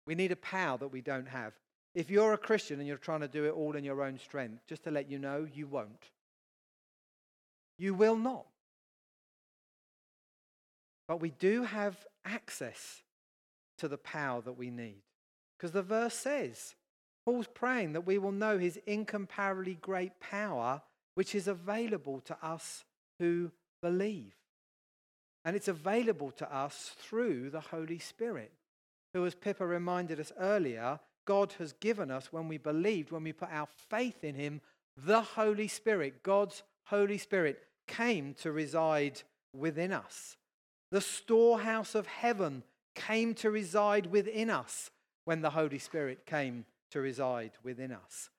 We 0.06 0.14
need 0.14 0.30
a 0.30 0.36
power 0.36 0.78
that 0.78 0.92
we 0.92 1.00
don't 1.00 1.26
have. 1.26 1.52
If 1.94 2.10
you're 2.10 2.32
a 2.32 2.38
Christian 2.38 2.78
and 2.78 2.88
you're 2.88 2.96
trying 2.96 3.20
to 3.20 3.28
do 3.28 3.44
it 3.44 3.50
all 3.52 3.76
in 3.76 3.84
your 3.84 4.02
own 4.02 4.18
strength, 4.18 4.66
just 4.66 4.84
to 4.84 4.90
let 4.90 5.10
you 5.10 5.18
know, 5.18 5.46
you 5.52 5.66
won't. 5.66 6.10
You 7.78 7.94
will 7.94 8.16
not. 8.16 8.46
But 11.06 11.20
we 11.20 11.30
do 11.30 11.64
have 11.64 11.96
access 12.24 13.02
to 13.78 13.88
the 13.88 13.98
power 13.98 14.40
that 14.40 14.56
we 14.56 14.70
need. 14.70 15.02
Because 15.58 15.72
the 15.72 15.82
verse 15.82 16.14
says, 16.14 16.74
Paul's 17.26 17.48
praying 17.52 17.92
that 17.92 18.06
we 18.06 18.18
will 18.18 18.32
know 18.32 18.58
his 18.58 18.78
incomparably 18.86 19.74
great 19.74 20.18
power, 20.20 20.82
which 21.14 21.34
is 21.34 21.46
available 21.46 22.20
to 22.20 22.36
us 22.42 22.84
who 23.18 23.50
believe. 23.82 24.32
And 25.44 25.54
it's 25.54 25.68
available 25.68 26.30
to 26.32 26.54
us 26.54 26.94
through 26.98 27.50
the 27.50 27.60
Holy 27.60 27.98
Spirit, 27.98 28.52
who, 29.12 29.26
as 29.26 29.34
Pippa 29.34 29.66
reminded 29.66 30.18
us 30.18 30.32
earlier, 30.38 30.98
God 31.24 31.54
has 31.58 31.72
given 31.74 32.10
us 32.10 32.32
when 32.32 32.48
we 32.48 32.58
believed, 32.58 33.10
when 33.10 33.24
we 33.24 33.32
put 33.32 33.50
our 33.52 33.68
faith 33.88 34.24
in 34.24 34.34
Him, 34.34 34.60
the 34.96 35.22
Holy 35.22 35.68
Spirit, 35.68 36.22
God's 36.22 36.62
Holy 36.84 37.18
Spirit, 37.18 37.62
came 37.86 38.34
to 38.34 38.52
reside 38.52 39.22
within 39.52 39.92
us. 39.92 40.36
The 40.90 41.00
storehouse 41.00 41.94
of 41.94 42.06
heaven 42.06 42.62
came 42.94 43.34
to 43.36 43.50
reside 43.50 44.06
within 44.06 44.50
us 44.50 44.90
when 45.24 45.40
the 45.40 45.50
Holy 45.50 45.78
Spirit 45.78 46.26
came 46.26 46.64
to 46.90 47.00
reside 47.00 47.52
within 47.62 47.92
us. 47.92 48.30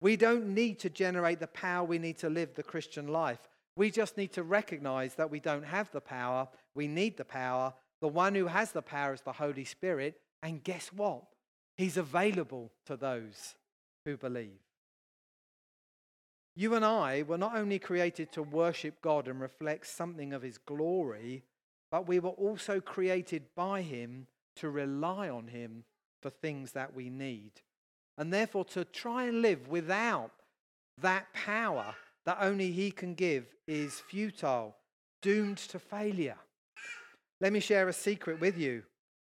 We 0.00 0.16
don't 0.16 0.54
need 0.54 0.78
to 0.80 0.90
generate 0.90 1.40
the 1.40 1.46
power 1.48 1.84
we 1.84 1.98
need 1.98 2.18
to 2.18 2.30
live 2.30 2.54
the 2.54 2.62
Christian 2.62 3.08
life. 3.08 3.48
We 3.76 3.90
just 3.90 4.16
need 4.16 4.32
to 4.32 4.42
recognize 4.42 5.14
that 5.14 5.30
we 5.30 5.40
don't 5.40 5.64
have 5.64 5.90
the 5.90 6.00
power. 6.00 6.48
We 6.74 6.86
need 6.86 7.16
the 7.16 7.24
power. 7.24 7.74
The 8.00 8.08
one 8.08 8.34
who 8.34 8.46
has 8.46 8.72
the 8.72 8.82
power 8.82 9.14
is 9.14 9.22
the 9.22 9.32
Holy 9.32 9.64
Spirit. 9.64 10.20
And 10.42 10.62
guess 10.62 10.92
what? 10.92 11.24
He's 11.76 11.96
available 11.96 12.70
to 12.86 12.96
those 12.96 13.54
who 14.04 14.16
believe. 14.16 14.60
You 16.54 16.74
and 16.74 16.84
I 16.84 17.22
were 17.22 17.36
not 17.36 17.56
only 17.56 17.78
created 17.78 18.32
to 18.32 18.42
worship 18.42 19.02
God 19.02 19.28
and 19.28 19.40
reflect 19.40 19.86
something 19.86 20.32
of 20.32 20.40
His 20.40 20.56
glory, 20.56 21.42
but 21.90 22.08
we 22.08 22.18
were 22.18 22.30
also 22.30 22.80
created 22.80 23.42
by 23.54 23.82
Him 23.82 24.26
to 24.56 24.70
rely 24.70 25.28
on 25.28 25.48
Him 25.48 25.84
for 26.22 26.30
things 26.30 26.72
that 26.72 26.94
we 26.94 27.10
need. 27.10 27.52
And 28.16 28.32
therefore, 28.32 28.64
to 28.66 28.86
try 28.86 29.24
and 29.24 29.42
live 29.42 29.68
without 29.68 30.30
that 31.02 31.26
power 31.34 31.94
that 32.24 32.38
only 32.40 32.72
He 32.72 32.90
can 32.90 33.14
give 33.14 33.44
is 33.68 34.00
futile, 34.00 34.74
doomed 35.20 35.58
to 35.58 35.78
failure. 35.78 36.38
Let 37.42 37.52
me 37.52 37.60
share 37.60 37.86
a 37.86 37.92
secret 37.92 38.40
with 38.40 38.56
you. 38.56 38.82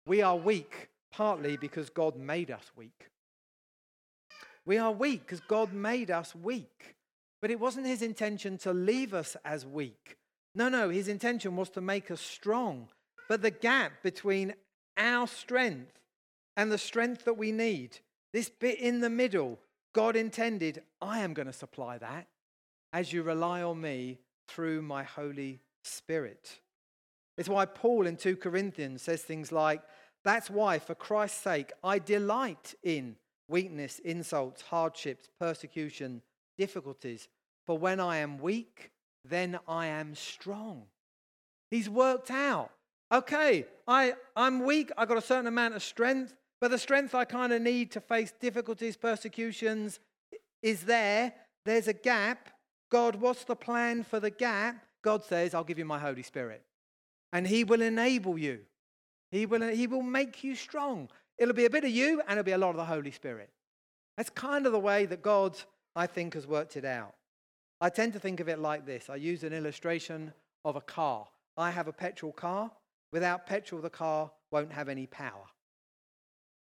We 0.07 0.23
are 0.23 0.37
weak 0.37 0.89
partly 1.11 1.57
because 1.57 1.90
God 1.90 2.16
made 2.16 2.51
us 2.51 2.71
weak. 2.77 3.11
We 4.64 4.79
are 4.79 4.92
weak 4.92 5.23
because 5.23 5.40
God 5.40 5.73
made 5.73 6.11
us 6.11 6.35
weak. 6.35 6.97
But 7.40 7.51
it 7.51 7.61
wasn't 7.61 7.87
his 7.87 8.03
intention 8.03 8.59
to 8.59 8.73
leave 8.73 9.14
us 9.14 9.37
as 9.44 9.64
weak. 9.64 10.16
No, 10.55 10.68
no, 10.68 10.88
his 10.88 11.09
intention 11.09 11.57
was 11.57 11.71
to 11.71 11.81
make 11.81 12.11
us 12.11 12.21
strong. 12.21 12.88
But 13.29 13.42
the 13.42 13.51
gap 13.51 14.03
between 14.03 14.55
our 14.97 15.27
strength 15.27 16.01
and 16.57 16.73
the 16.73 16.79
strength 16.79 17.25
that 17.25 17.38
we 17.38 17.53
need, 17.53 17.99
this 18.33 18.49
bit 18.49 18.81
in 18.81 19.01
the 19.01 19.11
middle, 19.11 19.59
God 19.94 20.16
intended, 20.16 20.83
I 21.01 21.21
am 21.21 21.33
going 21.33 21.47
to 21.47 21.53
supply 21.53 21.99
that 21.99 22.27
as 22.92 23.12
you 23.12 23.23
rely 23.23 23.62
on 23.62 23.81
me 23.81 24.18
through 24.49 24.83
my 24.83 25.03
Holy 25.03 25.61
Spirit. 25.85 26.61
It's 27.37 27.49
why 27.49 27.66
Paul 27.66 28.07
in 28.07 28.16
2 28.16 28.37
Corinthians 28.37 29.03
says 29.03 29.23
things 29.23 29.53
like, 29.53 29.83
that's 30.25 30.51
why, 30.51 30.79
for 30.79 30.95
Christ's 30.95 31.43
sake, 31.43 31.73
I 31.83 31.99
delight 31.99 32.75
in 32.83 33.17
weakness, 33.49 33.99
insults, 34.01 34.63
hardships, 34.63 35.31
persecution, 35.39 36.23
difficulties. 36.57 37.29
For 37.67 37.79
when 37.79 38.01
I 38.01 38.19
am 38.19 38.39
weak, 38.39 38.91
then 39.25 39.59
I 39.67 39.87
am 39.87 40.15
strong. 40.15 40.85
He's 41.71 41.89
worked 41.89 42.31
out. 42.31 42.71
Okay, 43.13 43.67
I, 43.87 44.15
I'm 44.37 44.65
weak. 44.65 44.91
I've 44.97 45.09
got 45.09 45.17
a 45.17 45.23
certain 45.23 45.47
amount 45.47 45.75
of 45.75 45.83
strength, 45.83 46.35
but 46.61 46.71
the 46.71 46.79
strength 46.79 47.15
I 47.15 47.25
kind 47.25 47.53
of 47.53 47.63
need 47.63 47.91
to 47.93 48.01
face 48.01 48.33
difficulties, 48.39 48.97
persecutions 48.97 50.01
is 50.63 50.83
there. 50.83 51.33
There's 51.65 51.89
a 51.89 51.93
gap. 51.93 52.51
God, 52.91 53.17
what's 53.17 53.45
the 53.45 53.57
plan 53.57 54.03
for 54.03 54.21
the 54.21 54.31
gap? 54.31 54.85
God 55.03 55.25
says, 55.25 55.55
I'll 55.55 55.65
give 55.65 55.79
you 55.79 55.85
my 55.85 55.99
Holy 55.99 56.23
Spirit. 56.23 56.63
And 57.33 57.47
He 57.47 57.65
will 57.65 57.83
enable 57.83 58.39
you. 58.39 58.61
He 59.31 59.47
will, 59.47 59.62
he 59.69 59.87
will 59.87 60.03
make 60.03 60.43
you 60.43 60.55
strong. 60.55 61.09
It'll 61.37 61.55
be 61.55 61.67
a 61.67 61.71
bit 61.71 61.85
of 61.85 61.91
you 61.91 62.21
and 62.27 62.38
it'll 62.38 62.45
be 62.45 62.53
a 62.53 62.59
lot 62.59 62.71
of 62.71 62.77
the 62.77 62.85
Holy 62.85 63.11
Spirit. 63.11 63.51
That's 64.17 64.31
kind 64.31 64.67
of 64.67 64.73
the 64.73 64.79
way 64.79 65.07
that 65.07 65.23
God, 65.23 65.57
I 65.95 66.07
think, 66.07 66.35
has 66.35 66.47
worked 66.47 66.77
it 66.77 66.85
out. 66.85 67.14
I 67.81 67.91
tend 67.91 68.12
to 68.14 68.19
think 68.19 68.41
of 68.41 68.49
it 68.49 68.59
like 68.59 68.85
this 68.85 69.09
I 69.09 69.17
use 69.17 69.45
an 69.45 69.53
illustration 69.53 70.33
of 70.64 70.77
a 70.77 70.81
car. 70.81 71.27
I 71.57 71.71
have 71.71 71.88
a 71.88 71.93
petrol 71.93 72.33
car. 72.33 72.71
Without 73.12 73.47
petrol, 73.47 73.81
the 73.81 73.91
car 73.91 74.31
won't 74.51 74.73
have 74.73 74.88
any 74.88 75.07
power. 75.07 75.47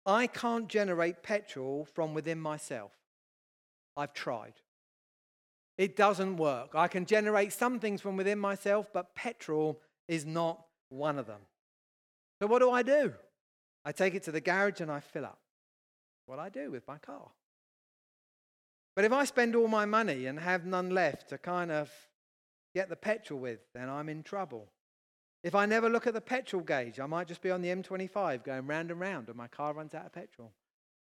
I 0.07 0.27
can't 0.27 0.69
generate 0.69 1.23
petrol 1.23 1.87
from 1.95 2.15
within 2.15 2.41
myself. 2.41 2.93
I've 3.97 4.15
tried. 4.15 4.55
It 5.77 5.97
doesn't 5.97 6.37
work. 6.37 6.75
I 6.75 6.89
can 6.89 7.07
generate 7.07 7.53
some 7.53 7.79
things 7.79 8.01
from 8.01 8.17
within 8.17 8.39
myself, 8.39 8.89
but 8.93 9.15
petrol 9.15 9.81
is 10.07 10.25
not 10.25 10.65
one 10.89 11.19
of 11.19 11.27
them. 11.27 11.41
So, 12.41 12.47
what 12.47 12.61
do 12.61 12.71
I 12.71 12.83
do? 12.83 13.13
I 13.85 13.93
take 13.93 14.15
it 14.15 14.23
to 14.25 14.33
the 14.33 14.41
garage 14.41 14.81
and 14.81 14.91
I 14.91 15.01
fill 15.01 15.25
up. 15.25 15.39
What 16.27 16.39
I 16.39 16.49
do 16.49 16.71
with 16.71 16.87
my 16.87 16.99
car. 16.99 17.31
But 18.95 19.05
if 19.05 19.13
I 19.13 19.25
spend 19.25 19.55
all 19.55 19.69
my 19.69 19.87
money 19.87 20.27
and 20.27 20.39
have 20.39 20.67
none 20.67 20.91
left 20.91 21.29
to 21.31 21.39
kind 21.39 21.71
of 21.71 21.91
get 22.75 22.89
the 22.89 22.97
petrol 22.97 23.41
with, 23.41 23.61
then 23.73 23.89
I'm 23.89 24.09
in 24.09 24.23
trouble. 24.23 24.69
If 25.43 25.55
I 25.55 25.67
never 25.67 25.89
look 25.89 26.07
at 26.07 26.15
the 26.15 26.21
petrol 26.21 26.63
gauge, 26.63 26.99
I 26.99 27.07
might 27.07 27.29
just 27.29 27.41
be 27.41 27.51
on 27.51 27.63
the 27.63 27.69
M25 27.69 28.45
going 28.45 28.67
round 28.67 28.91
and 28.91 29.01
round 29.01 29.29
and 29.29 29.37
my 29.37 29.47
car 29.47 29.73
runs 29.73 29.95
out 29.95 30.07
of 30.07 30.13
petrol. 30.13 30.53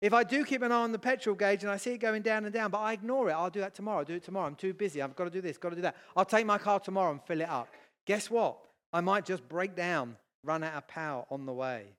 If 0.00 0.12
I 0.12 0.24
do 0.24 0.44
keep 0.44 0.62
an 0.62 0.72
eye 0.72 0.82
on 0.82 0.92
the 0.92 0.98
petrol 0.98 1.36
gauge 1.36 1.62
and 1.62 1.70
I 1.70 1.76
see 1.76 1.92
it 1.92 1.98
going 1.98 2.22
down 2.22 2.44
and 2.44 2.52
down, 2.52 2.70
but 2.70 2.78
I 2.78 2.92
ignore 2.94 3.28
it, 3.28 3.32
I'll 3.32 3.50
do 3.50 3.60
that 3.60 3.74
tomorrow. 3.74 3.98
I'll 3.98 4.04
do 4.04 4.14
it 4.14 4.24
tomorrow. 4.24 4.46
I'm 4.46 4.54
too 4.54 4.74
busy. 4.74 5.00
I've 5.00 5.14
got 5.14 5.24
to 5.24 5.30
do 5.30 5.40
this, 5.40 5.56
got 5.56 5.70
to 5.70 5.76
do 5.76 5.82
that. 5.82 5.96
I'll 6.16 6.24
take 6.24 6.46
my 6.46 6.58
car 6.58 6.80
tomorrow 6.80 7.12
and 7.12 7.22
fill 7.22 7.40
it 7.40 7.48
up. 7.48 7.68
Guess 8.06 8.30
what? 8.30 8.58
I 8.92 9.00
might 9.00 9.24
just 9.24 9.48
break 9.48 9.74
down, 9.74 10.16
run 10.44 10.62
out 10.62 10.74
of 10.74 10.88
power 10.88 11.24
on 11.30 11.46
the 11.46 11.52
way. 11.52 11.96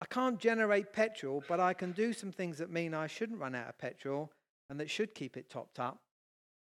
I 0.00 0.06
can't 0.06 0.38
generate 0.38 0.92
petrol, 0.92 1.42
but 1.48 1.60
I 1.60 1.72
can 1.72 1.92
do 1.92 2.12
some 2.12 2.32
things 2.32 2.58
that 2.58 2.70
mean 2.70 2.94
I 2.94 3.06
shouldn't 3.06 3.40
run 3.40 3.54
out 3.54 3.68
of 3.68 3.78
petrol 3.78 4.30
and 4.68 4.80
that 4.80 4.90
should 4.90 5.14
keep 5.14 5.36
it 5.36 5.50
topped 5.50 5.78
up, 5.78 5.98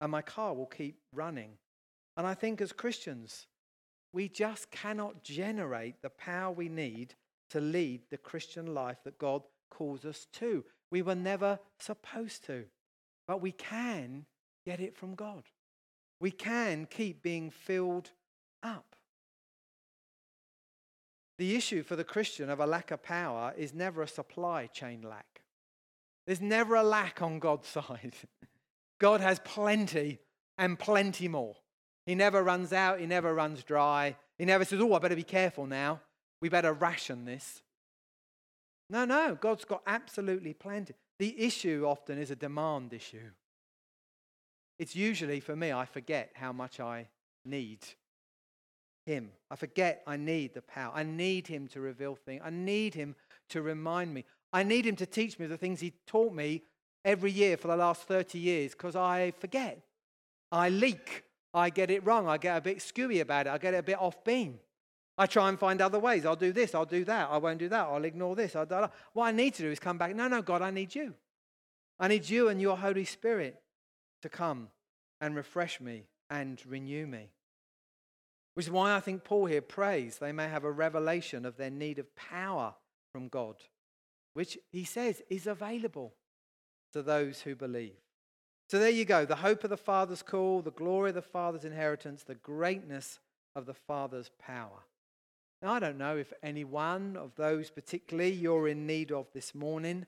and 0.00 0.10
my 0.10 0.22
car 0.22 0.54
will 0.54 0.66
keep 0.66 0.98
running. 1.12 1.52
And 2.16 2.26
I 2.26 2.34
think 2.34 2.60
as 2.60 2.72
Christians, 2.72 3.46
we 4.12 4.28
just 4.28 4.70
cannot 4.70 5.22
generate 5.22 6.02
the 6.02 6.10
power 6.10 6.52
we 6.52 6.68
need 6.68 7.14
to 7.50 7.60
lead 7.60 8.02
the 8.10 8.18
Christian 8.18 8.74
life 8.74 8.98
that 9.04 9.18
God 9.18 9.42
calls 9.70 10.04
us 10.04 10.26
to. 10.34 10.64
We 10.90 11.02
were 11.02 11.14
never 11.14 11.58
supposed 11.78 12.44
to, 12.46 12.64
but 13.26 13.40
we 13.40 13.52
can 13.52 14.26
get 14.66 14.80
it 14.80 14.96
from 14.96 15.14
God. 15.14 15.44
We 16.20 16.30
can 16.30 16.86
keep 16.90 17.22
being 17.22 17.50
filled 17.50 18.10
up. 18.62 18.94
The 21.38 21.56
issue 21.56 21.82
for 21.82 21.96
the 21.96 22.04
Christian 22.04 22.50
of 22.50 22.60
a 22.60 22.66
lack 22.66 22.90
of 22.90 23.02
power 23.02 23.54
is 23.56 23.74
never 23.74 24.02
a 24.02 24.08
supply 24.08 24.66
chain 24.66 25.02
lack. 25.02 25.42
There's 26.26 26.40
never 26.40 26.74
a 26.74 26.82
lack 26.82 27.22
on 27.22 27.38
God's 27.38 27.68
side. 27.78 28.14
God 29.00 29.20
has 29.20 29.40
plenty 29.40 30.20
and 30.58 30.78
plenty 30.78 31.28
more. 31.28 31.56
He 32.06 32.14
never 32.14 32.42
runs 32.42 32.72
out, 32.72 33.00
he 33.00 33.06
never 33.06 33.34
runs 33.34 33.62
dry. 33.62 34.16
He 34.38 34.44
never 34.44 34.64
says, 34.64 34.80
Oh, 34.80 34.92
I 34.94 34.98
better 34.98 35.16
be 35.16 35.22
careful 35.22 35.66
now. 35.66 36.00
We 36.40 36.48
better 36.48 36.72
ration 36.72 37.24
this. 37.24 37.62
No, 38.90 39.04
no, 39.04 39.38
God's 39.40 39.64
got 39.64 39.82
absolutely 39.86 40.52
plenty. 40.52 40.94
The 41.18 41.40
issue 41.40 41.84
often 41.86 42.18
is 42.18 42.30
a 42.30 42.36
demand 42.36 42.92
issue. 42.92 43.30
It's 44.78 44.96
usually 44.96 45.40
for 45.40 45.54
me, 45.54 45.72
I 45.72 45.84
forget 45.84 46.32
how 46.34 46.52
much 46.52 46.80
I 46.80 47.08
need 47.44 47.78
Him. 49.06 49.30
I 49.50 49.56
forget 49.56 50.02
I 50.06 50.16
need 50.16 50.54
the 50.54 50.62
power. 50.62 50.92
I 50.94 51.02
need 51.02 51.46
Him 51.46 51.68
to 51.68 51.80
reveal 51.80 52.14
things. 52.14 52.42
I 52.44 52.50
need 52.50 52.94
Him 52.94 53.14
to 53.50 53.62
remind 53.62 54.12
me. 54.14 54.24
I 54.52 54.62
need 54.62 54.86
Him 54.86 54.96
to 54.96 55.06
teach 55.06 55.38
me 55.38 55.46
the 55.46 55.56
things 55.56 55.80
He 55.80 55.92
taught 56.06 56.32
me 56.32 56.62
every 57.04 57.32
year 57.32 57.56
for 57.56 57.68
the 57.68 57.76
last 57.76 58.02
30 58.02 58.38
years 58.38 58.72
because 58.72 58.96
I 58.96 59.32
forget. 59.32 59.80
I 60.50 60.68
leak. 60.68 61.24
I 61.54 61.70
get 61.70 61.90
it 61.90 62.04
wrong. 62.06 62.28
I 62.28 62.38
get 62.38 62.56
a 62.56 62.60
bit 62.60 62.78
skewy 62.78 63.20
about 63.20 63.46
it. 63.46 63.50
I 63.50 63.58
get 63.58 63.74
a 63.74 63.82
bit 63.82 64.00
off 64.00 64.22
beam. 64.24 64.58
I 65.18 65.26
try 65.26 65.48
and 65.48 65.58
find 65.58 65.80
other 65.80 65.98
ways. 65.98 66.24
I'll 66.24 66.36
do 66.36 66.52
this, 66.52 66.74
I'll 66.74 66.86
do 66.86 67.04
that, 67.04 67.28
I 67.30 67.36
won't 67.36 67.58
do 67.58 67.68
that, 67.68 67.86
I'll 67.86 68.04
ignore 68.04 68.34
this. 68.34 68.56
I'll 68.56 68.66
that. 68.66 68.92
What 69.12 69.26
I 69.26 69.32
need 69.32 69.54
to 69.54 69.62
do 69.62 69.70
is 69.70 69.78
come 69.78 69.98
back. 69.98 70.14
No, 70.14 70.26
no, 70.28 70.40
God, 70.42 70.62
I 70.62 70.70
need 70.70 70.94
you. 70.94 71.14
I 72.00 72.08
need 72.08 72.28
you 72.28 72.48
and 72.48 72.60
your 72.60 72.76
Holy 72.76 73.04
Spirit 73.04 73.60
to 74.22 74.28
come 74.28 74.68
and 75.20 75.36
refresh 75.36 75.80
me 75.80 76.04
and 76.30 76.60
renew 76.66 77.06
me. 77.06 77.28
Which 78.54 78.66
is 78.66 78.72
why 78.72 78.94
I 78.94 79.00
think 79.00 79.24
Paul 79.24 79.46
here 79.46 79.62
prays 79.62 80.18
they 80.18 80.32
may 80.32 80.48
have 80.48 80.64
a 80.64 80.70
revelation 80.70 81.46
of 81.46 81.56
their 81.56 81.70
need 81.70 81.98
of 81.98 82.14
power 82.16 82.74
from 83.12 83.28
God, 83.28 83.56
which 84.34 84.58
he 84.70 84.84
says 84.84 85.22
is 85.30 85.46
available 85.46 86.12
to 86.92 87.02
those 87.02 87.40
who 87.42 87.54
believe. 87.54 87.96
So 88.68 88.78
there 88.78 88.90
you 88.90 89.04
go 89.04 89.24
the 89.24 89.36
hope 89.36 89.64
of 89.64 89.70
the 89.70 89.76
Father's 89.76 90.22
call, 90.22 90.62
the 90.62 90.70
glory 90.70 91.10
of 91.10 91.14
the 91.14 91.22
Father's 91.22 91.64
inheritance, 91.64 92.22
the 92.22 92.34
greatness 92.34 93.18
of 93.54 93.66
the 93.66 93.74
Father's 93.74 94.30
power. 94.38 94.84
Now, 95.60 95.74
I 95.74 95.78
don't 95.78 95.98
know 95.98 96.16
if 96.16 96.32
any 96.42 96.64
one 96.64 97.16
of 97.16 97.36
those 97.36 97.70
particularly 97.70 98.32
you're 98.32 98.68
in 98.68 98.86
need 98.86 99.12
of 99.12 99.26
this 99.32 99.54
morning. 99.54 100.06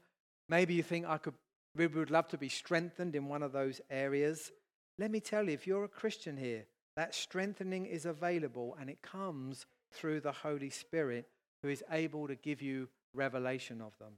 Maybe 0.49 0.75
you 0.75 0.83
think 0.83 1.07
I 1.07 1.19
could, 1.19 1.35
we 1.77 1.87
would 1.87 2.11
love 2.11 2.29
to 2.29 2.39
be 2.39 2.49
strengthened 2.49 3.15
in 3.15 3.29
one 3.29 3.43
of 3.43 3.53
those 3.53 3.81
areas. 3.89 4.51
Let 4.99 5.11
me 5.11 5.21
tell 5.21 5.45
you, 5.45 5.53
if 5.53 5.67
you're 5.67 5.85
a 5.85 5.89
Christian 5.89 6.37
here, 6.37 6.65
that 6.97 7.15
strengthening 7.15 7.87
is 7.87 8.07
available 8.07 8.77
and 8.81 8.89
it 8.89 9.03
comes 9.03 9.67
through 9.93 10.21
the 10.21 10.33
Holy 10.33 10.71
Spirit 10.71 11.29
who 11.63 11.69
is 11.69 11.83
able 11.91 12.29
to 12.29 12.35
give 12.35 12.61
you 12.61 12.89
revelation 13.15 13.81
of 13.81 13.97
them. 13.99 14.15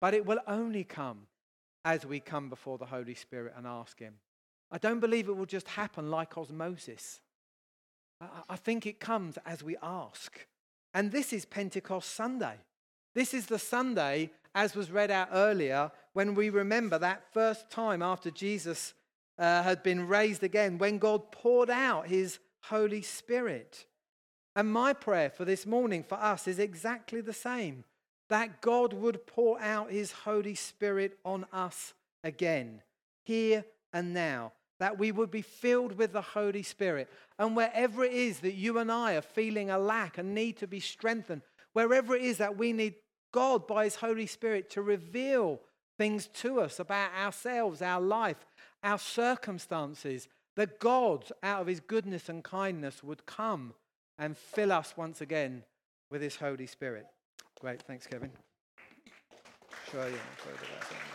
But 0.00 0.14
it 0.14 0.26
will 0.26 0.40
only 0.46 0.84
come 0.84 1.26
as 1.84 2.04
we 2.04 2.20
come 2.20 2.48
before 2.48 2.78
the 2.78 2.86
Holy 2.86 3.14
Spirit 3.14 3.54
and 3.56 3.66
ask 3.66 3.98
Him. 3.98 4.14
I 4.70 4.78
don't 4.78 5.00
believe 5.00 5.28
it 5.28 5.36
will 5.36 5.46
just 5.46 5.68
happen 5.68 6.10
like 6.10 6.36
osmosis. 6.38 7.20
I 8.48 8.56
think 8.56 8.86
it 8.86 9.00
comes 9.00 9.36
as 9.44 9.62
we 9.62 9.76
ask. 9.82 10.46
And 10.94 11.10
this 11.10 11.32
is 11.32 11.44
Pentecost 11.44 12.14
Sunday. 12.14 12.54
This 13.14 13.34
is 13.34 13.46
the 13.46 13.58
Sunday, 13.58 14.30
as 14.54 14.74
was 14.74 14.90
read 14.90 15.10
out 15.10 15.28
earlier, 15.32 15.90
when 16.12 16.34
we 16.34 16.50
remember 16.50 16.98
that 16.98 17.32
first 17.32 17.70
time 17.70 18.00
after 18.00 18.30
Jesus 18.30 18.94
uh, 19.38 19.62
had 19.62 19.82
been 19.82 20.06
raised 20.08 20.42
again, 20.42 20.78
when 20.78 20.98
God 20.98 21.32
poured 21.32 21.70
out 21.70 22.08
his 22.08 22.38
Holy 22.64 23.02
Spirit. 23.02 23.86
And 24.54 24.72
my 24.72 24.92
prayer 24.92 25.30
for 25.30 25.44
this 25.44 25.66
morning 25.66 26.04
for 26.04 26.16
us 26.16 26.46
is 26.46 26.58
exactly 26.58 27.20
the 27.20 27.32
same 27.32 27.84
that 28.28 28.62
God 28.62 28.92
would 28.94 29.26
pour 29.26 29.60
out 29.60 29.90
his 29.90 30.12
Holy 30.12 30.54
Spirit 30.54 31.18
on 31.24 31.44
us 31.52 31.92
again, 32.24 32.82
here 33.24 33.64
and 33.92 34.14
now 34.14 34.52
that 34.82 34.98
we 34.98 35.12
would 35.12 35.30
be 35.30 35.42
filled 35.42 35.96
with 35.96 36.12
the 36.12 36.20
Holy 36.20 36.64
Spirit. 36.64 37.08
And 37.38 37.54
wherever 37.54 38.02
it 38.02 38.12
is 38.12 38.40
that 38.40 38.54
you 38.54 38.78
and 38.78 38.90
I 38.90 39.14
are 39.14 39.22
feeling 39.22 39.70
a 39.70 39.78
lack 39.78 40.18
and 40.18 40.34
need 40.34 40.56
to 40.56 40.66
be 40.66 40.80
strengthened, 40.80 41.42
wherever 41.72 42.16
it 42.16 42.22
is 42.22 42.38
that 42.38 42.58
we 42.58 42.72
need 42.72 42.96
God 43.32 43.68
by 43.68 43.84
His 43.84 43.94
Holy 43.94 44.26
Spirit 44.26 44.70
to 44.70 44.82
reveal 44.82 45.60
things 45.98 46.26
to 46.34 46.60
us 46.60 46.80
about 46.80 47.12
ourselves, 47.14 47.80
our 47.80 48.00
life, 48.00 48.44
our 48.82 48.98
circumstances, 48.98 50.28
that 50.56 50.78
God, 50.78 51.24
out 51.42 51.62
of 51.62 51.66
His 51.66 51.80
goodness 51.80 52.28
and 52.28 52.42
kindness, 52.44 53.02
would 53.02 53.26
come 53.26 53.74
and 54.18 54.36
fill 54.36 54.72
us 54.72 54.94
once 54.96 55.20
again 55.20 55.64
with 56.10 56.22
His 56.22 56.36
Holy 56.36 56.66
Spirit. 56.66 57.06
Great. 57.60 57.82
Thanks, 57.82 58.06
Kevin. 58.06 58.30
Show 59.90 60.06
you. 60.06 60.18